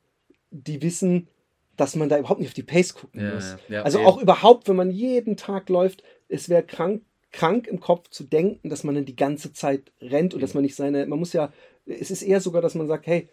[0.50, 1.28] die wissen,
[1.76, 3.56] dass man da überhaupt nicht auf die Pace gucken ja, muss.
[3.68, 7.02] Ja, also auch überhaupt, wenn man jeden Tag läuft, es wäre krank,
[7.32, 10.62] krank im Kopf zu denken, dass man dann die ganze Zeit rennt und dass man
[10.62, 11.52] nicht seine, man muss ja,
[11.86, 13.28] es ist eher sogar, dass man sagt, hey,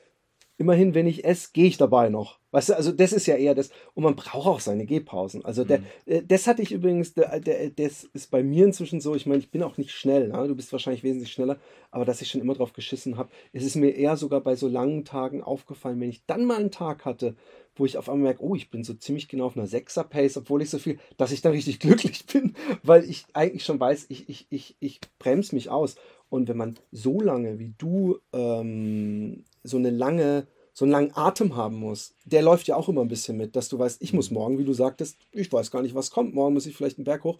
[0.57, 2.39] immerhin, wenn ich esse, gehe ich dabei noch.
[2.51, 3.69] Weißt du, also das ist ja eher das.
[3.93, 5.45] Und man braucht auch seine Gehpausen.
[5.45, 5.85] Also der, mhm.
[6.05, 9.39] äh, das hatte ich übrigens, der, der, das ist bei mir inzwischen so, ich meine,
[9.39, 10.47] ich bin auch nicht schnell, ne?
[10.47, 11.57] du bist wahrscheinlich wesentlich schneller,
[11.91, 14.67] aber dass ich schon immer drauf geschissen habe, ist es mir eher sogar bei so
[14.67, 17.35] langen Tagen aufgefallen, wenn ich dann mal einen Tag hatte,
[17.75, 20.37] wo ich auf einmal merke, oh, ich bin so ziemlich genau auf einer 6er Pace,
[20.37, 24.07] obwohl ich so viel, dass ich dann richtig glücklich bin, weil ich eigentlich schon weiß,
[24.09, 25.95] ich, ich, ich, ich bremse mich aus.
[26.29, 31.55] Und wenn man so lange wie du ähm, so eine lange, so einen langen Atem
[31.55, 34.31] haben muss, der läuft ja auch immer ein bisschen mit, dass du weißt, ich muss
[34.31, 37.05] morgen, wie du sagtest, ich weiß gar nicht, was kommt, morgen muss ich vielleicht einen
[37.05, 37.39] Berg hoch.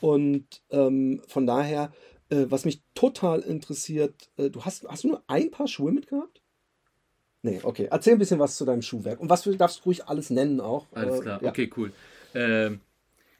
[0.00, 1.92] Und ähm, von daher,
[2.30, 6.42] äh, was mich total interessiert, äh, du hast, hast du nur ein paar Schuhe mitgehabt?
[7.42, 7.88] Nee, okay.
[7.90, 9.20] Erzähl ein bisschen was zu deinem Schuhwerk.
[9.20, 10.86] Und was du darfst du ruhig alles nennen auch.
[10.92, 11.48] Alles äh, klar, ja.
[11.50, 11.92] okay, cool.
[12.34, 12.80] Ähm,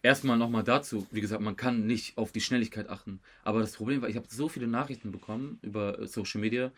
[0.02, 3.20] erstmal nochmal dazu, wie gesagt, man kann nicht auf die Schnelligkeit achten.
[3.42, 6.70] Aber das Problem war, ich habe so viele Nachrichten bekommen über Social Media, äh,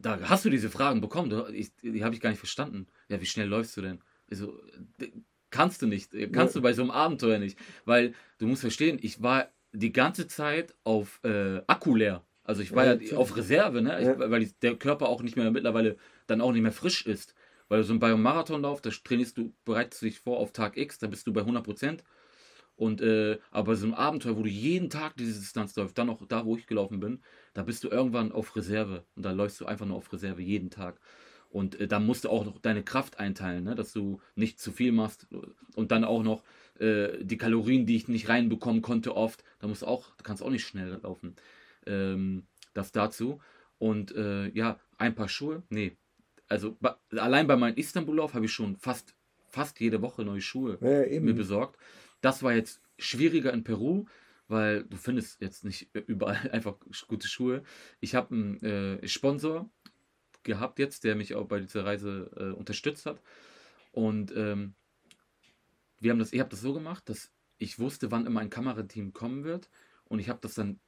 [0.00, 2.86] da hast du diese Fragen bekommen, ich, die habe ich gar nicht verstanden.
[3.08, 4.00] Ja, wie schnell läufst du denn?
[4.30, 4.60] Also,
[5.50, 6.60] kannst du nicht, äh, kannst ja.
[6.60, 7.58] du bei so einem Abenteuer nicht.
[7.84, 12.24] Weil du musst verstehen, ich war die ganze Zeit auf äh, Akku leer.
[12.44, 14.00] Also ich war ja, ja auf Reserve, ne?
[14.00, 17.34] Ich, weil ich, der Körper auch nicht mehr mittlerweile dann auch nicht mehr frisch ist.
[17.68, 20.98] Weil so bei einem Marathonlauf, da trainierst du, bereitest du dich vor auf Tag X,
[20.98, 22.04] da bist du bei 100 Prozent.
[22.78, 26.24] Und äh, aber so ein Abenteuer, wo du jeden Tag diese Distanz läufst, dann auch
[26.28, 27.20] da, wo ich gelaufen bin,
[27.52, 29.02] da bist du irgendwann auf Reserve.
[29.16, 31.00] Und da läufst du einfach nur auf Reserve jeden Tag.
[31.50, 33.74] Und äh, da musst du auch noch deine Kraft einteilen, ne?
[33.74, 35.26] dass du nicht zu viel machst.
[35.74, 36.44] Und dann auch noch
[36.78, 39.42] äh, die Kalorien, die ich nicht reinbekommen konnte, oft.
[39.58, 41.34] Da musst du auch, du kannst auch nicht schnell laufen.
[41.84, 43.40] Ähm, das dazu.
[43.78, 45.64] Und äh, ja, ein paar Schuhe.
[45.68, 45.96] Nee.
[46.46, 46.76] Also
[47.10, 49.16] allein bei meinem Istanbul-Lauf habe ich schon fast,
[49.48, 51.76] fast jede Woche neue Schuhe ja, mir besorgt.
[52.20, 54.06] Das war jetzt schwieriger in Peru,
[54.48, 57.62] weil du findest jetzt nicht überall einfach gute Schuhe.
[58.00, 59.70] Ich habe einen äh, Sponsor
[60.42, 63.22] gehabt jetzt, der mich auch bei dieser Reise äh, unterstützt hat.
[63.92, 64.74] Und ähm,
[66.00, 69.12] wir haben das, ich habe das so gemacht, dass ich wusste, wann immer ein Kamerateam
[69.12, 69.68] kommen wird.
[70.04, 70.80] Und ich habe das dann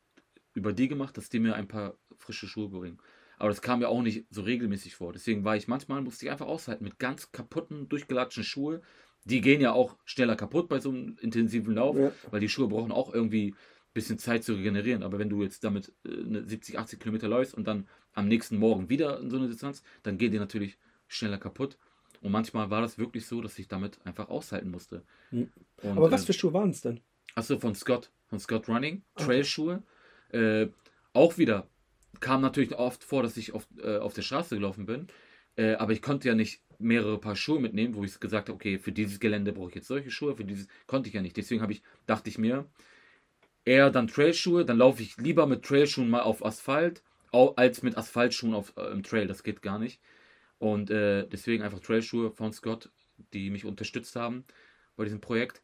[0.55, 2.99] über die gemacht, dass die mir ein paar frische Schuhe bringen.
[3.39, 5.13] Aber das kam mir auch nicht so regelmäßig vor.
[5.13, 8.83] Deswegen war ich manchmal, musste ich einfach aushalten mit ganz kaputten, durchgelatschten Schuhen,
[9.25, 12.13] die gehen ja auch schneller kaputt bei so einem intensiven Lauf, ja.
[12.31, 15.03] weil die Schuhe brauchen auch irgendwie ein bisschen Zeit zu regenerieren.
[15.03, 18.89] Aber wenn du jetzt damit äh, 70, 80 Kilometer läufst und dann am nächsten Morgen
[18.89, 21.77] wieder in so eine Distanz, dann gehen die natürlich schneller kaputt.
[22.21, 25.03] Und manchmal war das wirklich so, dass ich damit einfach aushalten musste.
[25.31, 25.51] Mhm.
[25.83, 27.01] Und, Aber was äh, für Schuhe waren es denn?
[27.35, 29.83] Achso, von Scott, von Scott Running, Trailschuhe.
[30.29, 30.63] Okay.
[30.63, 30.71] Äh,
[31.13, 31.69] auch wieder
[32.21, 35.09] kam natürlich oft vor, dass ich auf, äh, auf der Straße gelaufen bin.
[35.61, 38.79] Äh, aber ich konnte ja nicht mehrere Paar Schuhe mitnehmen, wo ich gesagt habe, okay,
[38.79, 41.37] für dieses Gelände brauche ich jetzt solche Schuhe, für dieses konnte ich ja nicht.
[41.37, 42.67] Deswegen habe ich, dachte ich mir,
[43.67, 47.03] eher dann Trailschuhe, dann laufe ich lieber mit Trailschuhen mal auf Asphalt,
[47.57, 49.27] als mit Asphaltschuhen auf, äh, im Trail.
[49.27, 50.01] Das geht gar nicht.
[50.59, 52.91] Und äh, deswegen einfach Trailschuhe von Scott,
[53.35, 54.45] die mich unterstützt haben
[54.97, 55.61] bei diesem Projekt.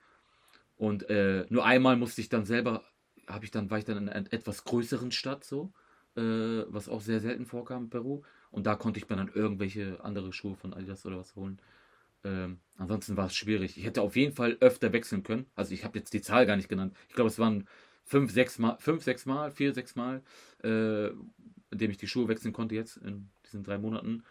[0.77, 2.85] Und äh, nur einmal musste ich dann selber,
[3.27, 5.73] habe ich dann, war ich dann in einer etwas größeren Stadt so,
[6.17, 6.21] äh,
[6.69, 8.23] was auch sehr selten vorkam in Peru.
[8.57, 11.61] Und da konnte ich mir dann irgendwelche andere Schuhe von Adidas oder was holen.
[12.25, 13.77] Ähm, ansonsten war es schwierig.
[13.77, 15.45] Ich hätte auf jeden Fall öfter wechseln können.
[15.55, 16.97] Also ich habe jetzt die Zahl gar nicht genannt.
[17.11, 17.69] Ich glaube, es waren
[18.05, 20.23] fünf, sechs Mal, fünf, sechs Mal, vier, sechs Mal,
[20.65, 21.19] äh, in
[21.71, 24.25] dem ich die Schuhe wechseln konnte jetzt in diesen drei Monaten,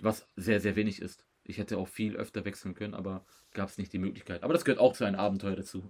[0.00, 1.26] was sehr, sehr wenig ist.
[1.44, 4.42] Ich hätte auch viel öfter wechseln können, aber gab es nicht die Möglichkeit.
[4.42, 5.82] Aber das gehört auch zu einem Abenteuer dazu.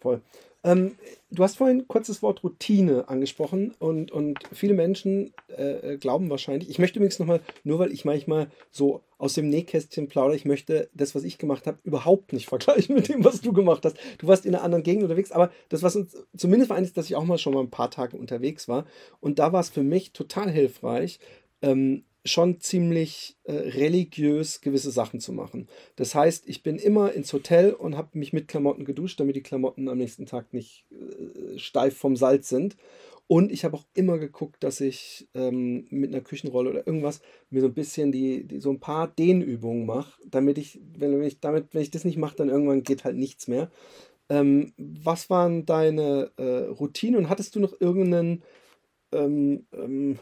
[0.00, 0.20] Voll.
[0.62, 0.96] Ähm,
[1.30, 6.68] du hast vorhin kurz das Wort Routine angesprochen und, und viele Menschen äh, glauben wahrscheinlich,
[6.68, 10.90] ich möchte übrigens nochmal, nur weil ich manchmal so aus dem Nähkästchen plaudere, ich möchte
[10.92, 13.96] das, was ich gemacht habe, überhaupt nicht vergleichen mit dem, was du gemacht hast.
[14.18, 17.06] Du warst in einer anderen Gegend unterwegs, aber das, was uns zumindest vereint, ist, dass
[17.06, 18.84] ich auch mal schon mal ein paar Tage unterwegs war
[19.20, 21.20] und da war es für mich total hilfreich,
[21.62, 25.68] ähm, schon ziemlich äh, religiös gewisse Sachen zu machen.
[25.96, 29.42] Das heißt, ich bin immer ins Hotel und habe mich mit Klamotten geduscht, damit die
[29.42, 32.76] Klamotten am nächsten Tag nicht äh, steif vom Salz sind.
[33.26, 37.60] Und ich habe auch immer geguckt, dass ich ähm, mit einer Küchenrolle oder irgendwas mir
[37.60, 41.68] so ein bisschen die, die so ein paar Dehnübungen mache, damit ich, wenn ich damit,
[41.72, 43.70] wenn ich das nicht mache, dann irgendwann geht halt nichts mehr.
[44.28, 48.42] Ähm, was waren deine äh, Routinen und hattest du noch irgendeinen
[49.12, 50.18] ähm, ähm,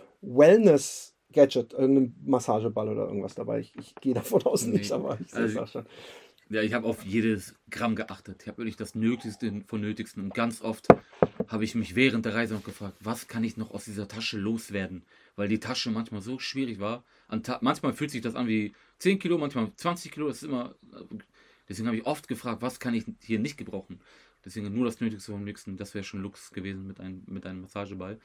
[1.32, 3.60] Wellness-Gadget, irgendeinen Massageball oder irgendwas dabei?
[3.60, 4.78] Ich, ich gehe davon aus Nee.
[4.78, 5.86] nicht, aber ich sehe Also, schon.
[6.50, 8.40] Ja, ich habe auf jedes Gramm geachtet.
[8.42, 10.22] Ich habe wirklich das Nötigste von Nötigsten.
[10.24, 10.88] Und ganz oft
[11.46, 14.38] habe ich mich während der Reise noch gefragt, was kann ich noch aus dieser Tasche
[14.38, 15.04] loswerden?
[15.36, 17.04] Weil die Tasche manchmal so schwierig war.
[17.60, 20.28] Manchmal fühlt sich das an wie 10 Kilo, manchmal 20 Kilo.
[20.28, 20.74] Das ist immer.
[21.68, 24.00] Deswegen habe ich oft gefragt, was kann ich hier nicht gebrauchen?
[24.42, 25.76] Deswegen nur das Nötigste vom Nötigsten.
[25.76, 28.18] Das wäre schon Lux gewesen mit, einem mit einem Massageball.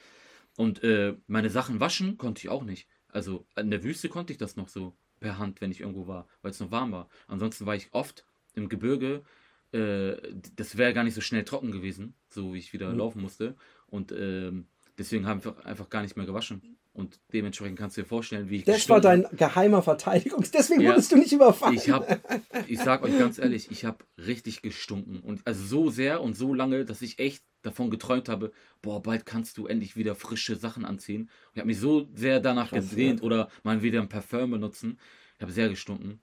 [0.57, 2.87] Und äh, meine Sachen waschen konnte ich auch nicht.
[3.09, 6.27] Also in der Wüste konnte ich das noch so per Hand, wenn ich irgendwo war,
[6.41, 7.09] weil es noch warm war.
[7.27, 9.23] Ansonsten war ich oft im Gebirge.
[9.71, 10.15] Äh,
[10.55, 12.97] das wäre gar nicht so schnell trocken gewesen, so wie ich wieder Mhm.
[12.99, 13.55] laufen musste.
[13.87, 16.77] Und ähm, deswegen haben wir einfach gar nicht mehr gewaschen.
[16.93, 18.65] Und dementsprechend kannst du dir vorstellen, wie ich.
[18.65, 20.51] Das war dein geheimer Verteidigungs...
[20.51, 20.91] Deswegen Ja.
[20.91, 21.73] wurdest du nicht überfallen.
[21.75, 22.19] ich habe,
[22.67, 26.53] ich sag euch ganz ehrlich, ich habe richtig gestunken und also so sehr und so
[26.53, 28.51] lange, dass ich echt davon geträumt habe,
[28.81, 31.29] boah, bald kannst du endlich wieder frische Sachen anziehen.
[31.53, 34.99] Ich habe mich so sehr danach Krass, gesehnt oder mal wieder ein Parfum benutzen.
[35.37, 36.21] Ich habe sehr gestunken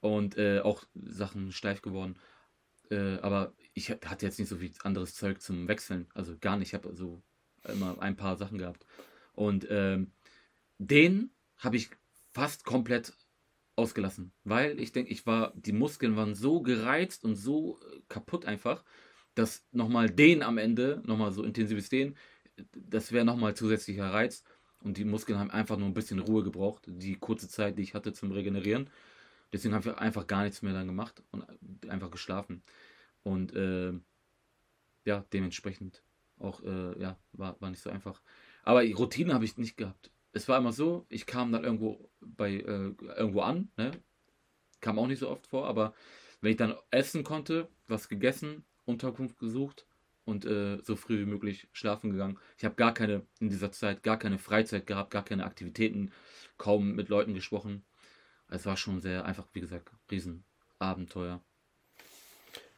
[0.00, 2.18] und äh, auch Sachen steif geworden.
[2.90, 6.56] Äh, aber ich hat- hatte jetzt nicht so viel anderes Zeug zum Wechseln, also gar
[6.56, 6.68] nicht.
[6.68, 7.22] Ich habe so
[7.64, 8.86] immer ein paar Sachen gehabt
[9.34, 10.12] und ähm,
[10.78, 11.90] den habe ich
[12.32, 13.16] fast komplett
[13.76, 18.44] ausgelassen, weil ich denke, ich war, die Muskeln waren so gereizt und so äh, kaputt
[18.46, 18.84] einfach,
[19.38, 22.16] dass nochmal den am Ende, nochmal so intensives den,
[22.74, 24.42] das wäre nochmal zusätzlicher Reiz
[24.82, 27.94] und die Muskeln haben einfach nur ein bisschen Ruhe gebraucht, die kurze Zeit, die ich
[27.94, 28.90] hatte zum Regenerieren.
[29.52, 31.44] Deswegen habe ich einfach gar nichts mehr dann gemacht und
[31.88, 32.62] einfach geschlafen.
[33.22, 33.92] Und äh,
[35.04, 36.02] ja, dementsprechend
[36.38, 38.20] auch, äh, ja, war, war nicht so einfach.
[38.62, 40.10] Aber Routine habe ich nicht gehabt.
[40.32, 43.92] Es war immer so, ich kam dann irgendwo bei äh, irgendwo an, ne?
[44.80, 45.94] Kam auch nicht so oft vor, aber
[46.40, 49.86] wenn ich dann essen konnte, was gegessen, Unterkunft gesucht
[50.24, 52.38] und äh, so früh wie möglich schlafen gegangen.
[52.56, 56.10] Ich habe gar keine, in dieser Zeit, gar keine Freizeit gehabt, gar keine Aktivitäten,
[56.56, 57.84] kaum mit Leuten gesprochen.
[58.48, 61.40] Es war schon sehr einfach, wie gesagt, Riesenabenteuer.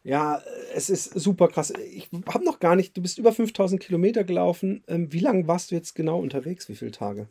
[0.03, 0.43] Ja,
[0.75, 1.73] es ist super krass.
[1.93, 4.83] Ich habe noch gar nicht, du bist über 5000 Kilometer gelaufen.
[4.89, 6.69] Ähm, wie lange warst du jetzt genau unterwegs?
[6.69, 7.29] Wie viele Tage?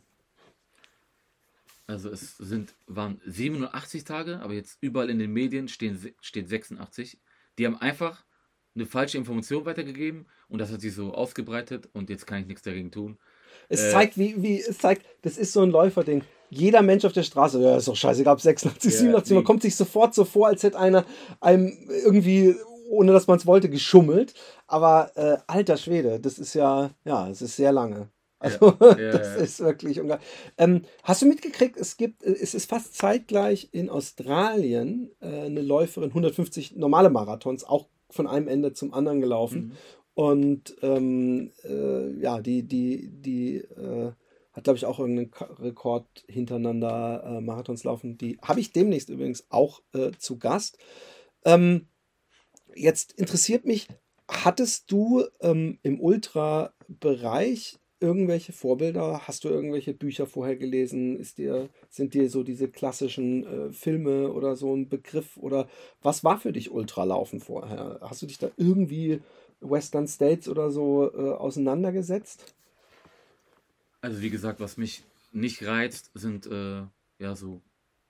[1.86, 7.18] Also es sind, waren 87 Tage, aber jetzt überall in den Medien stehen, steht 86.
[7.58, 8.24] Die haben einfach
[8.74, 12.62] eine falsche Information weitergegeben und das hat sich so ausgebreitet und jetzt kann ich nichts
[12.62, 13.18] dagegen tun.
[13.68, 16.24] Es Äh, zeigt, wie, wie, es zeigt, das ist so ein Läuferding.
[16.48, 19.34] Jeder Mensch auf der Straße, ja, ist doch scheiße, gab 86, Ja, 87.
[19.34, 19.44] Man nee.
[19.44, 21.04] kommt sich sofort so vor, als hätte einer
[21.40, 21.72] einem
[22.04, 22.56] irgendwie,
[22.88, 24.34] ohne dass man es wollte, geschummelt.
[24.66, 28.10] Aber äh, alter Schwede, das ist ja, ja, es ist sehr lange.
[28.40, 30.28] Also, Ja, ja, das ist wirklich unglaublich.
[30.58, 36.10] Ähm, hast du mitgekriegt, es gibt, es ist fast zeitgleich in Australien äh, eine Läuferin,
[36.10, 39.60] 150 normale Marathons, auch von einem Ende zum anderen gelaufen.
[39.60, 39.72] Mhm.
[40.14, 44.12] Und ähm, äh, ja, die, die, die äh,
[44.52, 48.18] hat, glaube ich, auch irgendeinen Ka- Rekord hintereinander äh, Marathons laufen.
[48.18, 50.78] Die habe ich demnächst übrigens auch äh, zu Gast.
[51.44, 51.86] Ähm,
[52.74, 53.86] jetzt interessiert mich,
[54.28, 59.26] hattest du ähm, im Ultra-Bereich irgendwelche Vorbilder?
[59.26, 61.18] Hast du irgendwelche Bücher vorher gelesen?
[61.18, 65.36] Ist dir, sind dir so diese klassischen äh, Filme oder so ein Begriff?
[65.36, 65.68] Oder
[66.02, 68.00] was war für dich Ultralaufen vorher?
[68.02, 69.20] Hast du dich da irgendwie
[69.60, 72.54] Western States oder so äh, auseinandergesetzt?
[74.00, 76.82] Also wie gesagt, was mich nicht reizt, sind äh,
[77.18, 77.60] ja so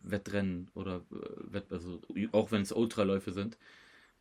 [0.00, 2.00] Wettrennen oder äh, Wett, also
[2.32, 3.58] auch wenn es Ultraläufe sind.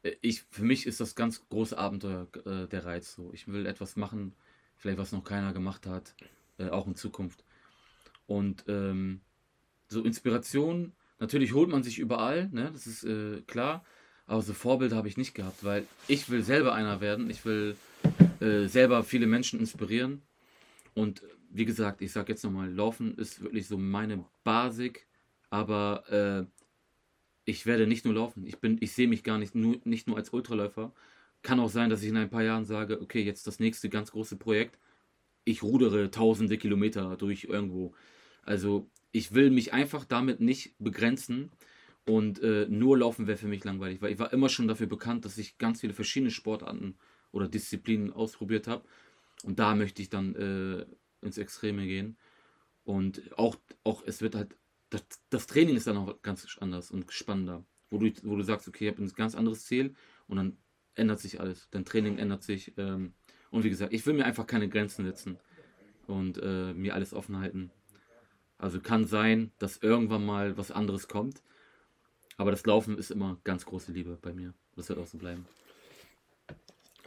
[0.04, 3.14] Äh, Ich, für mich ist das ganz große Abenteuer äh, der Reiz.
[3.16, 3.32] So.
[3.34, 4.34] Ich will etwas machen,
[4.80, 6.16] vielleicht was noch keiner gemacht hat,
[6.58, 7.44] äh, auch in Zukunft.
[8.26, 9.22] Und ähm,
[9.88, 12.70] so Inspiration, natürlich holt man sich überall, ne?
[12.72, 13.84] das ist äh, klar,
[14.26, 17.76] aber so Vorbilder habe ich nicht gehabt, weil ich will selber einer werden, ich will
[18.40, 20.22] äh, selber viele Menschen inspirieren.
[20.94, 25.08] Und wie gesagt, ich sage jetzt nochmal, Laufen ist wirklich so meine Basic,
[25.50, 26.46] aber äh,
[27.46, 28.46] ich werde nicht nur laufen.
[28.46, 30.94] Ich, ich sehe mich gar nicht nur, nicht nur als Ultraläufer.
[31.42, 34.12] Kann auch sein, dass ich in ein paar Jahren sage, okay, jetzt das nächste ganz
[34.12, 34.78] große Projekt.
[35.46, 37.94] Ich rudere tausende Kilometer durch irgendwo.
[38.44, 41.52] Also ich will mich einfach damit nicht begrenzen
[42.06, 45.26] und äh, nur laufen wäre für mich langweilig, weil ich war immer schon dafür bekannt,
[45.26, 46.98] dass ich ganz viele verschiedene Sportarten
[47.32, 48.84] oder Disziplinen ausprobiert habe.
[49.44, 50.86] Und da möchte ich dann äh,
[51.26, 52.18] ins Extreme gehen.
[52.84, 54.56] Und auch, auch es wird halt,
[54.90, 57.64] das, das Training ist dann auch ganz anders und spannender.
[57.92, 59.96] Wo du, wo du sagst, okay, ich habe ein ganz anderes Ziel
[60.28, 60.58] und dann
[61.00, 61.68] ändert sich alles.
[61.72, 62.74] Dein Training ändert sich.
[62.78, 63.14] Ähm,
[63.52, 65.38] und wie gesagt, ich will mir einfach keine Grenzen setzen
[66.08, 67.72] und äh, mir alles offen halten.
[68.58, 71.42] Also kann sein, dass irgendwann mal was anderes kommt.
[72.38, 74.54] Aber das Laufen ist immer ganz große Liebe bei mir.
[74.76, 75.46] Das wird auch so bleiben.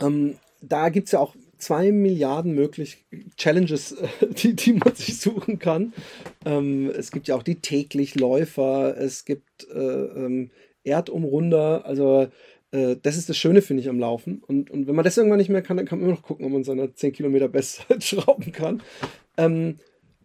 [0.00, 3.04] Ähm, da gibt es ja auch zwei Milliarden möglich
[3.36, 5.92] Challenges, die, die man sich suchen kann.
[6.44, 10.50] Ähm, es gibt ja auch die täglich Läufer, es gibt äh, ähm,
[10.84, 12.28] Erdumrunder, also äh,
[12.72, 14.42] das ist das Schöne, finde ich, am Laufen.
[14.46, 16.46] Und, und wenn man das irgendwann nicht mehr kann, dann kann man immer noch gucken,
[16.46, 18.82] ob man seine 10 Kilometer Bestzeit schrauben kann.
[19.36, 19.76] Ähm,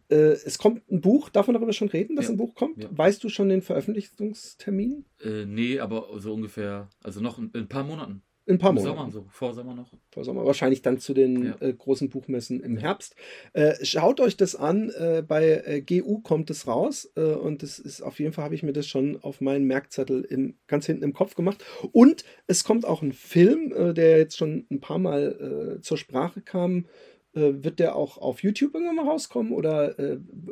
[0.10, 2.32] äh, es kommt ein Buch, darf man darüber schon reden, dass Ja.
[2.32, 2.82] ein Buch kommt?
[2.82, 2.90] Ja.
[2.92, 5.04] Weißt du schon den Veröffentlichungstermin?
[5.22, 8.22] Äh, nee, aber so ungefähr, also noch in, in ein paar Monaten.
[8.48, 8.98] In ein paar Monaten.
[8.98, 9.92] Sommer, so vor Sommer noch.
[10.10, 11.56] vor Sommer, wahrscheinlich dann zu den Ja.
[11.60, 13.14] äh, großen Buchmessen im Herbst.
[13.52, 17.78] Äh, schaut euch das an, äh, bei äh, GU kommt es raus äh, und das
[17.78, 21.04] ist auf jeden Fall, habe ich mir das schon auf meinen Merkzettel im, ganz hinten
[21.04, 21.62] im Kopf gemacht.
[21.92, 26.42] Und es kommt auch ein Film, äh, der jetzt schon ein paar Mal zur Sprache
[26.42, 26.86] kam.
[27.34, 29.96] Wird der auch auf YouTube irgendwann mal rauskommen oder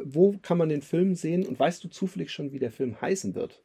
[0.03, 1.45] wo kann man den Film sehen?
[1.47, 3.61] Und weißt du zufällig schon, wie der Film heißen wird?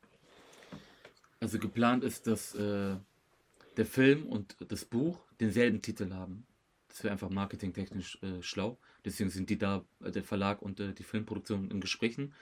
[1.40, 2.54] Also geplant ist, dass
[3.76, 6.46] der Film und das Buch denselben Titel haben.
[6.88, 8.78] Das wäre einfach marketingtechnisch äh, schlau.
[9.04, 12.34] Deswegen sind die da, äh, der Verlag und äh, die Filmproduktion in Gesprächen.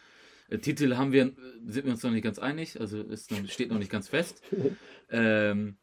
[0.49, 1.33] Äh, Titel haben wir, äh,
[1.67, 4.43] sind wir uns noch nicht ganz einig, also ist noch, steht noch nicht ganz fest.
[5.11, 5.77] ähm,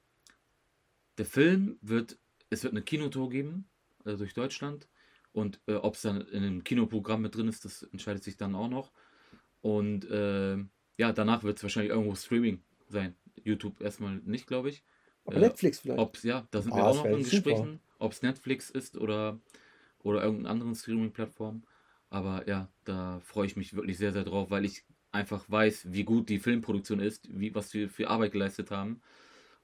[1.18, 2.18] der Film wird,
[2.50, 3.70] es wird eine Kinotour geben
[4.04, 4.88] äh, durch Deutschland
[5.32, 8.70] und ob es dann in einem Kinoprogramm mit drin ist, das entscheidet sich dann auch
[8.70, 8.94] noch.
[9.60, 10.06] Und
[10.98, 13.18] ja, danach wird es wahrscheinlich irgendwo Streaming sein.
[13.44, 14.86] YouTube erstmal nicht, glaube ich.
[15.26, 16.00] Aber Äh, Netflix vielleicht.
[16.00, 17.24] Ob's, ja, da sind Ah, wir auch noch in.
[17.24, 19.40] Gesprächen, ob es Netflix ist oder,
[20.00, 21.64] oder irgendeine anderen Streaming-Plattform.
[22.10, 26.04] Aber ja, da freue ich mich wirklich sehr, sehr drauf, weil ich einfach weiß, wie
[26.04, 29.02] gut die Filmproduktion ist, wie, was wir für Arbeit geleistet haben.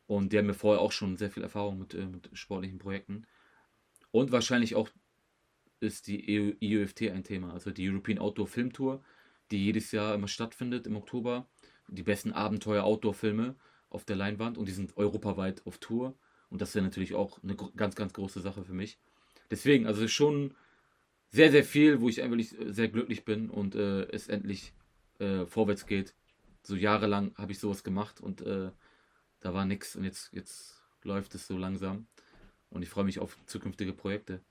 [0.07, 3.25] Und die haben mir vorher auch schon sehr viel Erfahrung mit, äh, mit sportlichen Projekten.
[4.11, 4.89] Und wahrscheinlich auch
[5.79, 9.03] ist die E EU, IUFT ein Thema, also die European Outdoor Film Tour,
[9.51, 11.47] die jedes Jahr immer stattfindet im Oktober.
[11.87, 13.55] Die besten Abenteuer-Outdoor-Filme
[13.91, 16.15] auf der Leinwand und die sind europaweit auf Tour.
[16.49, 18.97] Und das wäre natürlich auch eine ganz, ganz große Sache für mich.
[19.51, 20.53] Deswegen, also schon
[21.29, 24.73] sehr, sehr viel, wo ich eigentlich sehr glücklich bin und äh, es endlich
[25.19, 26.13] äh, vorwärts geht.
[26.63, 28.71] So jahrelang habe ich sowas gemacht und äh,
[29.39, 32.07] da war nichts und jetzt, jetzt läuft es so langsam.
[32.69, 34.41] Und ich freue mich auf zukünftige Projekte.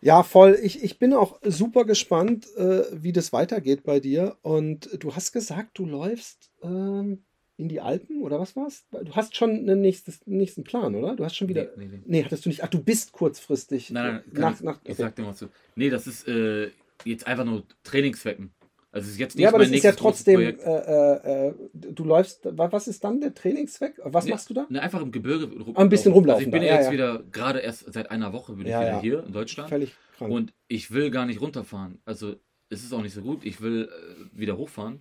[0.00, 0.58] Ja, voll.
[0.62, 4.36] Ich, ich bin auch super gespannt, äh, wie das weitergeht bei dir.
[4.42, 7.24] Und du hast gesagt, du läufst ähm,
[7.58, 8.86] in die Alpen oder was war's?
[8.90, 11.16] Du hast schon einen nächstes, nächsten Plan, oder?
[11.16, 11.64] Du hast schon wieder.
[11.76, 12.02] Nee, nee, nee.
[12.06, 12.62] Nee, hattest du nicht.
[12.64, 13.90] Ach, du bist kurzfristig.
[13.90, 15.02] Nein, nein, nach, ich, nach, ich okay.
[15.02, 15.48] sag dir mal zu.
[15.74, 16.70] Nee, das ist äh,
[17.04, 18.52] jetzt einfach nur Trainingszwecken.
[18.90, 22.04] Also es ist jetzt nicht Ja, aber das ist ja trotzdem, äh, äh, äh, du
[22.04, 24.00] läufst, wa- was ist dann der Trainingszweck?
[24.02, 24.66] Was Nee, machst du da?
[24.70, 26.90] Ne, einfach im Gebirge rum, Ah, ein bisschen rumlaufen Also ich bin ja ja, jetzt
[26.92, 29.00] wieder, gerade erst seit einer Woche bin ich Ja, wieder ja.
[29.02, 29.68] hier in Deutschland.
[29.68, 30.32] Völlig krank.
[30.32, 31.98] Und ich will gar nicht runterfahren.
[32.06, 32.36] Also
[32.70, 33.44] es ist auch nicht so gut.
[33.44, 35.00] Ich will äh, wieder hochfahren.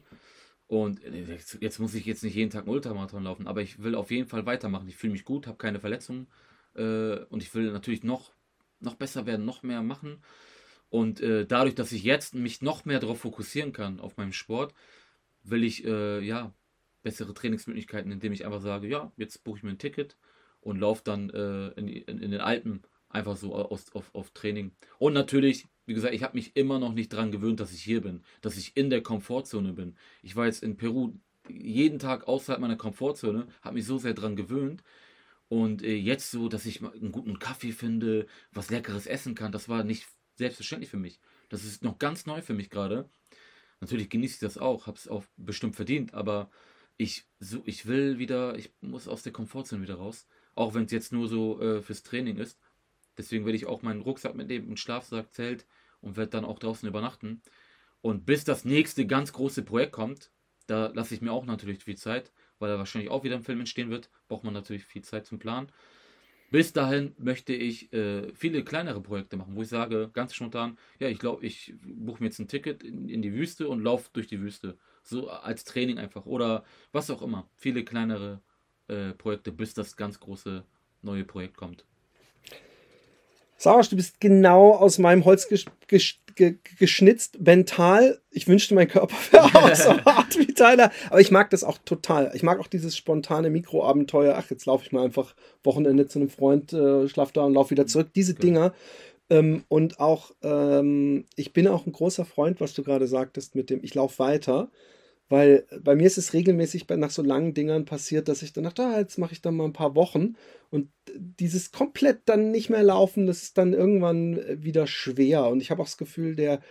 [0.67, 3.81] Und äh, jetzt, jetzt muss ich jetzt nicht jeden Tag einen Ultramarathon laufen, aber ich
[3.81, 4.87] will auf jeden Fall weitermachen.
[4.87, 6.27] Ich fühle mich gut, habe keine Verletzungen
[6.75, 8.33] äh, und ich will natürlich noch,
[8.79, 10.21] noch besser werden, noch mehr machen.
[10.89, 14.73] Und äh, dadurch, dass ich jetzt mich noch mehr darauf fokussieren kann, auf meinem Sport,
[15.43, 16.53] will ich äh, ja
[17.03, 20.17] bessere Trainingsmöglichkeiten, indem ich einfach sage, ja, jetzt buche ich mir ein Ticket
[20.59, 24.71] und laufe dann äh, in, in, in den Alpen einfach so aus, auf, auf Training.
[24.99, 28.01] Und natürlich, wie gesagt, ich habe mich immer noch nicht daran gewöhnt, dass ich hier
[28.01, 29.95] bin, dass ich in der Komfortzone bin.
[30.21, 31.13] Ich war jetzt in Peru
[31.49, 34.83] jeden Tag außerhalb meiner Komfortzone, habe mich so sehr daran gewöhnt.
[35.49, 39.69] Und äh, jetzt so, dass ich einen guten Kaffee finde, was leckeres essen kann, das
[39.69, 41.21] war nicht selbstverständlich für mich.
[41.49, 43.09] Das ist noch ganz neu für mich gerade.
[43.79, 46.49] Natürlich genieße ich das auch, habe es auch bestimmt verdient, aber
[46.97, 50.27] ich, so, ich will wieder, ich muss aus der Komfortzone wieder raus.
[50.55, 52.59] Auch wenn es jetzt nur so äh, fürs Training ist.
[53.17, 55.65] Deswegen werde ich auch meinen Rucksack mitnehmen, einen Schlafsack, Zelt
[56.01, 57.41] und werde dann auch draußen übernachten.
[58.01, 60.31] Und bis das nächste ganz große Projekt kommt,
[60.67, 63.59] da lasse ich mir auch natürlich viel Zeit, weil da wahrscheinlich auch wieder ein Film
[63.59, 65.71] entstehen wird, braucht man natürlich viel Zeit zum Planen.
[66.49, 71.09] Bis dahin möchte ich äh, viele kleinere Projekte machen, wo ich sage, ganz spontan, ja,
[71.09, 74.27] ich glaube, ich buche mir jetzt ein Ticket in, in die Wüste und laufe durch
[74.27, 74.77] die Wüste.
[75.03, 76.25] So als Training einfach.
[76.25, 76.63] Oder
[76.93, 77.49] was auch immer.
[77.55, 78.41] Viele kleinere
[78.87, 80.65] äh, Projekte, bis das ganz große
[81.01, 81.85] neue Projekt kommt.
[83.57, 88.19] Sarasch, du bist genau aus meinem Holz gesch gesch ge geschnitzt, mental.
[88.31, 90.91] Ich wünschte, mein Körper wäre auch so hart wie Tyler.
[91.09, 92.31] Aber ich mag das auch total.
[92.35, 94.35] Ich mag auch dieses spontane Mikroabenteuer.
[94.37, 97.71] Ach, jetzt laufe ich mal einfach Wochenende zu einem Freund, äh, schlaf da und laufe
[97.71, 98.09] wieder zurück.
[98.15, 98.41] Diese Genau.
[98.45, 98.73] Dinger.
[99.29, 103.69] Ähm, und auch, ähm, ich bin auch ein großer Freund, was du gerade sagtest, mit
[103.69, 104.69] dem Ich laufe weiter.
[105.29, 108.83] Weil bei mir ist es regelmäßig nach so langen Dingern passiert, dass ich dann dachte,
[108.83, 110.35] ah, jetzt mache ich dann mal ein paar Wochen.
[110.69, 115.47] Und dieses komplett dann nicht mehr laufen, das ist dann irgendwann äh, wieder schwer.
[115.47, 116.61] Und ich habe auch das Gefühl, der,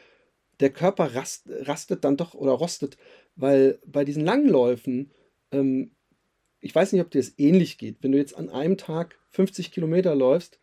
[0.60, 2.96] der Körper rast, rastet dann doch oder rostet,
[3.34, 5.10] weil bei diesen Langläufen,
[5.52, 5.90] ähm,
[6.60, 9.70] ich weiß nicht, ob dir es ähnlich geht, wenn du jetzt an einem Tag 50
[9.70, 10.58] Kilometer läufst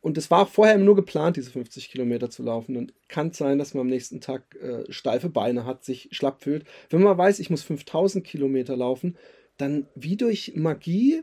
[0.00, 2.76] und es war vorher nur geplant, diese 50 Kilometer zu laufen.
[2.76, 6.42] Und kann es sein, dass man am nächsten Tag äh, steife Beine hat, sich schlapp
[6.42, 6.64] fühlt.
[6.90, 9.16] Wenn man weiß, ich muss 5000 Kilometer laufen,
[9.56, 11.22] dann wie durch Magie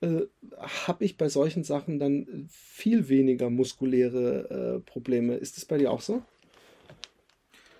[0.00, 0.22] äh,
[0.58, 5.36] habe ich bei solchen Sachen dann viel weniger muskuläre äh, Probleme.
[5.36, 6.22] Ist das bei dir auch so?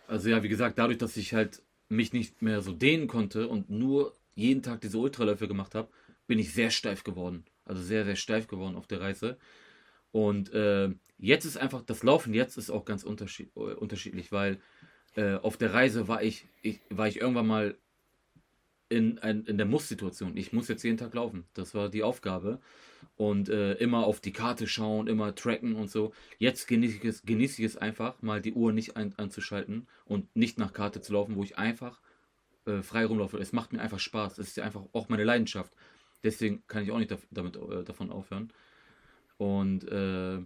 [0.07, 3.71] Also ja, wie gesagt, dadurch, dass ich halt mich nicht mehr so dehnen konnte und
[3.71, 5.89] nur jeden Tag diese Ultraläufe gemacht habe,
[6.27, 7.45] bin ich sehr steif geworden.
[7.65, 9.37] Also sehr, sehr steif geworden auf der Reise.
[10.13, 14.61] Und äh, jetzt ist einfach, das Laufen jetzt ist auch ganz unterschied, äh, unterschiedlich, weil
[15.17, 17.77] äh, auf der Reise war ich, ich, war ich irgendwann mal
[18.93, 20.37] in, in, in der Muss-Situation.
[20.37, 21.45] Ich muss jetzt jeden Tag laufen.
[21.55, 22.61] Das war die Aufgabe.
[23.17, 26.13] Und äh, immer auf die Karte schauen, immer tracken und so.
[26.39, 30.35] Jetzt genieße ich es, genieße ich es einfach, mal die Uhr nicht ein, anzuschalten und
[30.37, 32.01] nicht nach Karte zu laufen, wo ich einfach
[32.67, 33.39] äh, frei rumlaufe.
[33.39, 34.39] Es macht mir einfach Spaß.
[34.39, 35.73] Es ist ja einfach auch meine Leidenschaft.
[36.23, 38.53] Deswegen kann ich auch nicht damit, äh, davon aufhören.
[39.43, 40.39] Und äh,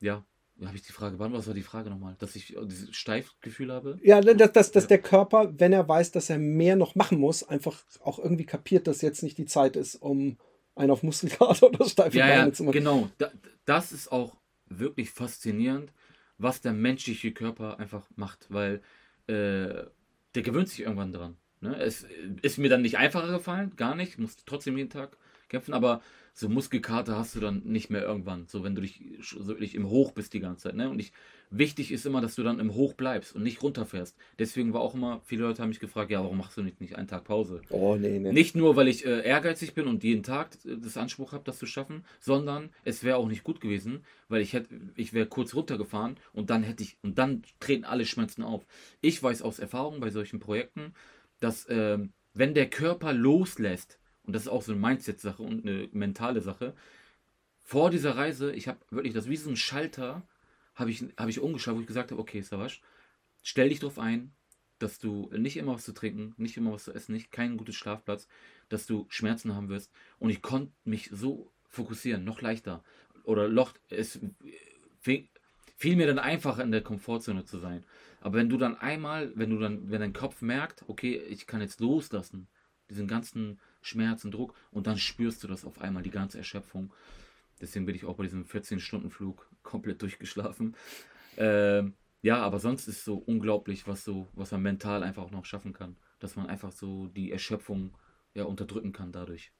[0.00, 0.24] ja,
[0.64, 2.16] habe ich die Frage, wann was war die Frage nochmal?
[2.18, 3.98] Dass ich dieses Steifgefühl habe?
[4.02, 4.88] Ja, dass, dass, dass ja.
[4.88, 8.86] der Körper, wenn er weiß, dass er mehr noch machen muss, einfach auch irgendwie kapiert,
[8.86, 10.38] dass jetzt nicht die Zeit ist, um
[10.74, 12.72] einen auf Muskelkater oder steife ja, Beine ja, zu machen.
[12.72, 13.10] Genau,
[13.66, 15.92] das ist auch wirklich faszinierend,
[16.38, 18.80] was der menschliche Körper einfach macht, weil
[19.26, 19.84] äh,
[20.34, 21.36] der gewöhnt sich irgendwann dran.
[21.60, 21.76] Ne?
[21.76, 22.06] Es
[22.40, 25.18] ist mir dann nicht einfacher gefallen, gar nicht, musste trotzdem jeden Tag
[25.48, 26.00] kämpfen, aber
[26.36, 29.88] so Muskelkater hast du dann nicht mehr irgendwann, so wenn du dich so wirklich im
[29.88, 30.74] Hoch bist die ganze Zeit.
[30.74, 30.90] Ne?
[30.90, 31.12] Und ich,
[31.48, 34.16] wichtig ist immer, dass du dann im Hoch bleibst und nicht runterfährst.
[34.40, 36.96] Deswegen war auch immer, viele Leute haben mich gefragt, ja, warum machst du nicht, nicht
[36.96, 37.62] einen Tag Pause?
[37.70, 38.32] Oh, nee, nee.
[38.32, 41.66] Nicht nur, weil ich äh, ehrgeizig bin und jeden Tag das Anspruch habe, das zu
[41.66, 46.16] schaffen, sondern es wäre auch nicht gut gewesen, weil ich hätte, ich wäre kurz runtergefahren
[46.32, 48.66] und dann hätte ich, und dann treten alle Schmerzen auf.
[49.00, 50.94] Ich weiß aus Erfahrung bei solchen Projekten,
[51.38, 51.98] dass äh,
[52.32, 56.74] wenn der Körper loslässt, und das ist auch so eine Mindset-Sache und eine mentale Sache.
[57.62, 60.26] Vor dieser Reise, ich habe wirklich das wie so ein Schalter,
[60.74, 62.82] habe ich, hab ich umgeschaut, wo ich gesagt habe, okay, Savasch,
[63.42, 64.32] stell dich darauf ein,
[64.78, 67.72] dass du nicht immer was zu trinken, nicht immer was zu essen, nicht keinen guten
[67.72, 68.28] Schlafplatz,
[68.68, 69.92] dass du Schmerzen haben wirst.
[70.18, 72.82] Und ich konnte mich so fokussieren, noch leichter.
[73.24, 74.20] Oder Loch, es
[75.00, 77.84] fiel mir dann einfacher in der Komfortzone zu sein.
[78.20, 81.60] Aber wenn du dann einmal, wenn du dann, wenn dein Kopf merkt, okay, ich kann
[81.60, 82.48] jetzt loslassen,
[82.88, 86.92] diesen ganzen Schmerz und Druck und dann spürst du das auf einmal, die ganze Erschöpfung.
[87.60, 90.74] Deswegen bin ich auch bei diesem 14-Stunden-Flug komplett durchgeschlafen.
[91.36, 95.30] Ähm, ja, aber sonst ist es so unglaublich, was so, was man mental einfach auch
[95.30, 95.96] noch schaffen kann.
[96.18, 97.96] Dass man einfach so die Erschöpfung
[98.32, 99.52] ja unterdrücken kann dadurch.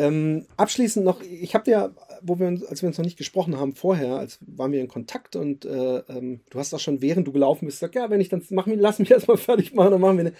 [0.00, 3.58] Ähm, abschließend noch, ich habe dir, wo wir uns, als wir uns noch nicht gesprochen
[3.58, 7.28] haben vorher, als waren wir in Kontakt und äh, ähm, du hast auch schon während
[7.28, 9.90] du gelaufen bist gesagt, ja, wenn ich dann mach mich, lass mich erstmal fertig machen,
[9.90, 10.32] dann machen wir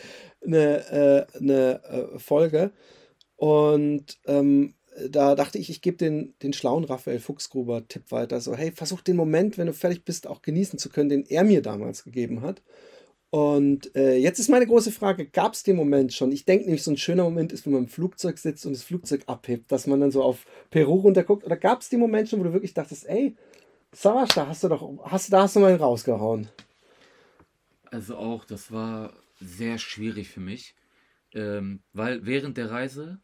[0.46, 2.72] eine, eine, äh, eine äh, Folge.
[3.36, 4.72] Und ähm,
[5.10, 8.40] da dachte ich, ich gebe den, den schlauen Raphael Fuchsgruber Tipp weiter.
[8.40, 11.44] So, hey, versuch den Moment, wenn du fertig bist, auch genießen zu können, den er
[11.44, 12.62] mir damals gegeben hat.
[13.30, 16.32] Und äh, jetzt ist meine große Frage, gab es den Moment schon?
[16.32, 18.82] Ich denke nämlich, so ein schöner Moment ist, wenn man im Flugzeug sitzt und das
[18.82, 21.44] Flugzeug abhebt, dass man dann so auf Peru runterguckt.
[21.44, 23.36] Oder gab es den Moment schon, wo du wirklich dachtest, ey,
[23.92, 26.48] Savasch, da hast du doch, hast, da hast du mal rausgehauen?
[27.84, 30.74] Also auch, das war sehr schwierig für mich,
[31.32, 33.20] ähm, weil während der Reise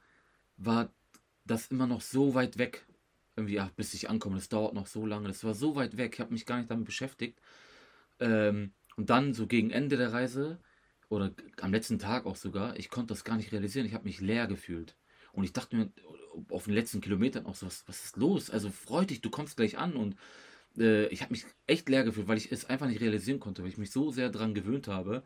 [0.57, 0.93] war
[1.45, 2.87] das immer noch so weit weg.
[3.37, 5.29] Irgendwie, ach, bis ich ankomme, das dauert noch so lange.
[5.29, 7.41] Das war so weit weg, ich habe mich gar nicht damit beschäftigt.
[8.19, 10.59] Ähm, und dann so gegen Ende der Reise
[11.09, 13.87] oder am letzten Tag auch sogar, ich konnte das gar nicht realisieren.
[13.87, 14.97] Ich habe mich leer gefühlt.
[15.33, 15.93] Und ich dachte mir
[16.51, 18.51] auf den letzten Kilometern auch so, was, was ist los?
[18.51, 19.95] Also freu dich, du kommst gleich an.
[19.95, 20.17] Und
[20.79, 23.69] äh, ich habe mich echt leer gefühlt, weil ich es einfach nicht realisieren konnte, weil
[23.69, 25.23] ich mich so sehr daran gewöhnt habe.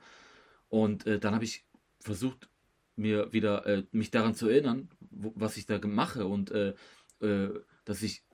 [0.68, 1.64] Und äh, dann habe ich
[2.00, 2.48] versucht,
[2.96, 6.74] mir wieder äh, mich daran zu erinnern, wo, was ich da mache und äh,
[7.20, 7.50] äh,
[7.84, 8.24] dass ich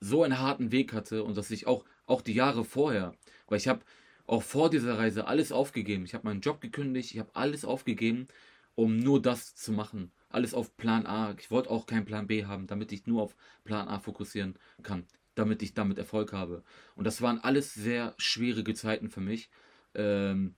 [0.00, 3.14] so einen harten Weg hatte und dass ich auch, auch die Jahre vorher,
[3.46, 3.84] weil ich habe
[4.28, 6.04] auch vor dieser Reise alles aufgegeben.
[6.04, 8.28] Ich habe meinen Job gekündigt, ich habe alles aufgegeben,
[8.74, 10.12] um nur das zu machen.
[10.28, 11.34] Alles auf Plan A.
[11.38, 15.06] Ich wollte auch keinen Plan B haben, damit ich nur auf Plan A fokussieren kann,
[15.34, 16.62] damit ich damit Erfolg habe.
[16.94, 19.48] Und das waren alles sehr schwierige Zeiten für mich.
[19.94, 20.54] Ähm,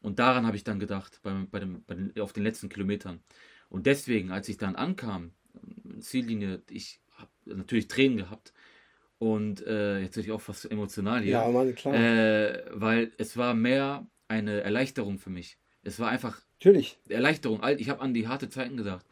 [0.00, 3.22] und daran habe ich dann gedacht, bei, bei dem, bei den, auf den letzten Kilometern.
[3.68, 5.32] Und deswegen, als ich dann ankam,
[6.00, 8.54] Ziellinie, ich habe natürlich Tränen gehabt,
[9.18, 11.32] und äh, jetzt bin ich auch fast emotional hier.
[11.32, 11.94] Ja, Mann, klar.
[11.94, 15.58] Äh, weil es war mehr eine Erleichterung für mich.
[15.82, 16.98] Es war einfach Natürlich.
[17.08, 17.62] Erleichterung.
[17.76, 19.04] Ich habe an die harte Zeiten gedacht.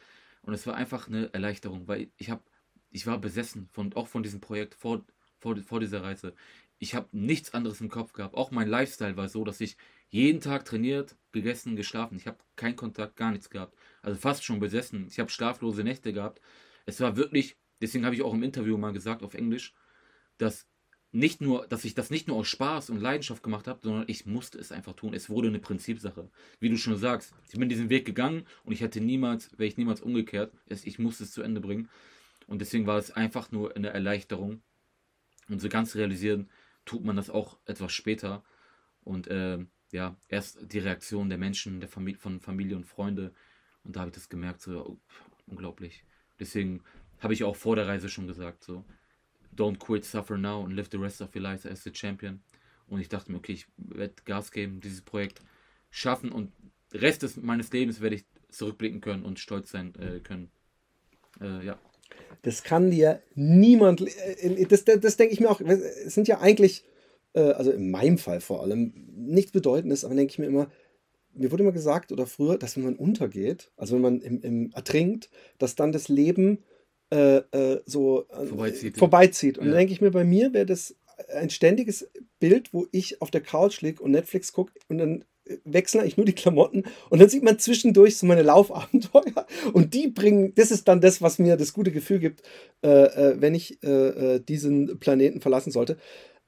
[0.43, 2.43] Und es war einfach eine Erleichterung, weil ich habe,
[2.91, 5.05] ich war besessen von, auch von diesem Projekt vor,
[5.39, 6.35] vor, vor dieser Reise.
[6.79, 8.35] Ich habe nichts anderes im Kopf gehabt.
[8.35, 9.77] Auch mein Lifestyle war so, dass ich
[10.09, 12.17] jeden Tag trainiert, gegessen, geschlafen.
[12.17, 13.77] Ich habe keinen Kontakt, gar nichts gehabt.
[14.01, 15.07] Also fast schon besessen.
[15.09, 16.41] Ich habe schlaflose Nächte gehabt.
[16.87, 19.75] Es war wirklich, deswegen habe ich auch im Interview mal gesagt auf Englisch,
[20.39, 20.67] dass
[21.13, 24.25] nicht nur, dass ich das nicht nur aus Spaß und Leidenschaft gemacht habe, sondern ich
[24.25, 25.13] musste es einfach tun.
[25.13, 26.31] Es wurde eine Prinzipsache.
[26.59, 29.77] Wie du schon sagst, ich bin diesen Weg gegangen und ich hätte niemals, wäre ich
[29.77, 30.55] niemals umgekehrt.
[30.69, 31.91] Ich musste es zu Ende bringen.
[32.47, 34.63] Und deswegen war es einfach nur eine Erleichterung.
[35.49, 36.49] Und so ganz realisieren
[36.87, 38.43] tut man das auch etwas später.
[39.05, 39.59] Und äh,
[39.91, 43.35] ja, erst die Reaktion der Menschen, der Familie, von Familie und Freunde.
[43.85, 44.99] Und da habe ich das gemerkt, so oh,
[45.47, 46.05] unglaublich.
[46.41, 46.83] Deswegen
[47.21, 48.85] habe ich auch vor der Reise schon gesagt, so
[49.57, 52.41] don't quit, suffer now and live the rest of your life as the champion.
[52.89, 55.41] Und ich dachte mir, okay, ich werde Gas geben, dieses Projekt
[55.91, 56.53] schaffen und
[56.93, 60.51] Rest des, meines Lebens werde ich zurückblicken können und stolz sein äh, können.
[61.41, 61.79] Äh, ja.
[62.43, 66.41] Das kann dir niemand, äh, das, das, das denke ich mir auch, es sind ja
[66.41, 66.85] eigentlich
[67.35, 70.71] äh, also in meinem Fall vor allem, nichts Bedeutendes, aber denke ich mir immer,
[71.35, 74.71] mir wurde immer gesagt oder früher, dass wenn man untergeht, also wenn man im, im
[74.75, 76.63] ertrinkt, dass dann das Leben
[77.13, 78.97] äh, äh, so äh, vorbeizieht.
[78.97, 79.59] vorbeizieht.
[79.59, 79.71] Und ja.
[79.71, 80.97] dann denke ich mir, bei mir wäre das
[81.37, 82.09] ein ständiges
[82.41, 85.25] Bild, wo ich auf der Couch liege und Netflix gucke und dann
[85.65, 90.09] wechsle ich nur die Klamotten und dann sieht man zwischendurch so meine Laufabenteuer und die
[90.09, 92.43] bringen, das ist dann das, was mir das gute Gefühl gibt,
[92.83, 95.99] äh, äh wenn ich äh, diesen Planeten verlassen sollte.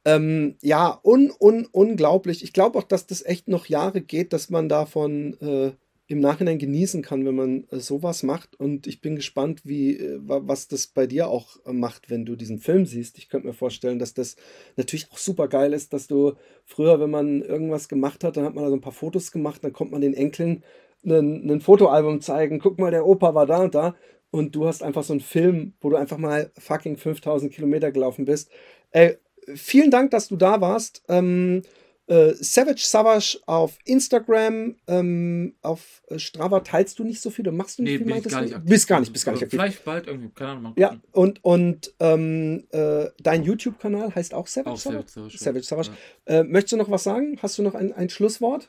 [0.06, 2.42] Ähm, ja, un, un, unglaublich.
[2.42, 5.72] Ich glaube auch, dass das echt noch Jahre geht, dass man davon äh,
[6.07, 8.59] im Nachhinein genießen kann, wenn man äh, sowas macht.
[8.61, 12.36] Und ich bin gespannt, wie, äh, was das bei dir auch äh, macht, wenn du
[12.36, 13.16] diesen Film siehst.
[13.18, 14.36] Ich könnte mir vorstellen, dass das
[14.76, 16.34] natürlich auch super geil ist, dass du
[16.64, 19.64] früher, wenn man irgendwas gemacht hat, dann hat man da so ein paar Fotos gemacht,
[19.64, 20.62] dann kommt man den Enkeln
[21.07, 22.59] ein, Fotoalbum zeigen.
[22.59, 23.94] Guck mal, der Opa war da und da.
[24.30, 28.24] Und du hast einfach so einen Film, wo du einfach mal fucking 5000 Kilometer gelaufen
[28.24, 28.50] bist.
[28.90, 29.16] Ey,
[29.55, 31.02] vielen Dank, dass du da warst.
[31.09, 31.62] Ähm,
[32.07, 37.52] äh, Savage Savage auf Instagram, ähm, auf äh, Strava teilst du nicht so viel, du
[37.52, 38.70] machst du nicht nee, viel, bist gar nicht aktiv.
[38.70, 39.59] Bist gar nicht, bist gar nicht aktiv.
[39.59, 40.74] Vielleicht bald irgendwie, keine Ahnung.
[40.76, 45.09] Ja, und, und ähm, äh, dein YouTube-Kanal heißt auch Savage auch Savage?
[45.09, 45.90] Savage, Savage, Savage.
[46.28, 46.40] Ja.
[46.40, 47.38] Äh, möchtest du noch was sagen?
[47.40, 48.68] Hast du noch ein, ein Schlusswort?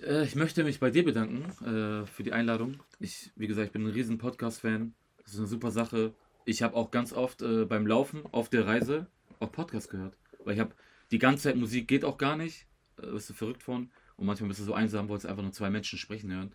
[0.00, 2.80] Äh, ich möchte mich bei dir bedanken äh, für die Einladung.
[3.00, 4.94] Ich, wie gesagt, ich bin ein riesen Podcast-Fan.
[5.24, 6.14] Das ist eine super Sache.
[6.44, 7.38] Ich habe auch ganz oft
[7.68, 9.06] beim Laufen auf der Reise
[9.38, 10.16] auch Podcast gehört.
[10.44, 10.74] Weil ich habe
[11.12, 12.66] die ganze Zeit Musik geht auch gar nicht.
[12.96, 13.90] Da bist du verrückt von.
[14.16, 16.52] Und manchmal bist du so einsam, wolltest einfach nur zwei Menschen sprechen hören.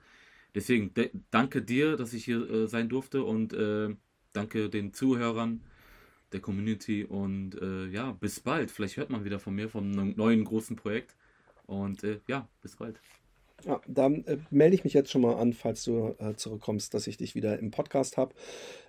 [0.55, 0.91] Deswegen
[1.31, 3.95] danke dir, dass ich hier äh, sein durfte und äh,
[4.33, 5.61] danke den Zuhörern
[6.31, 8.71] der Community und äh, ja, bis bald.
[8.71, 11.15] Vielleicht hört man wieder von mir vom neuen großen Projekt.
[11.65, 12.99] Und äh, ja, bis bald.
[13.65, 17.07] Ja, dann äh, melde ich mich jetzt schon mal an, falls du äh, zurückkommst, dass
[17.07, 18.35] ich dich wieder im Podcast habe.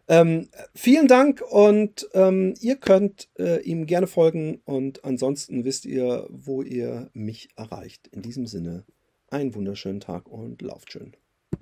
[0.09, 6.27] Ähm, vielen Dank und ähm, ihr könnt äh, ihm gerne folgen und ansonsten wisst ihr,
[6.31, 8.09] wo ihr mich erreicht.
[8.09, 8.85] In diesem Sinne,
[9.31, 11.15] einen wunderschönen Tag und lauft schön.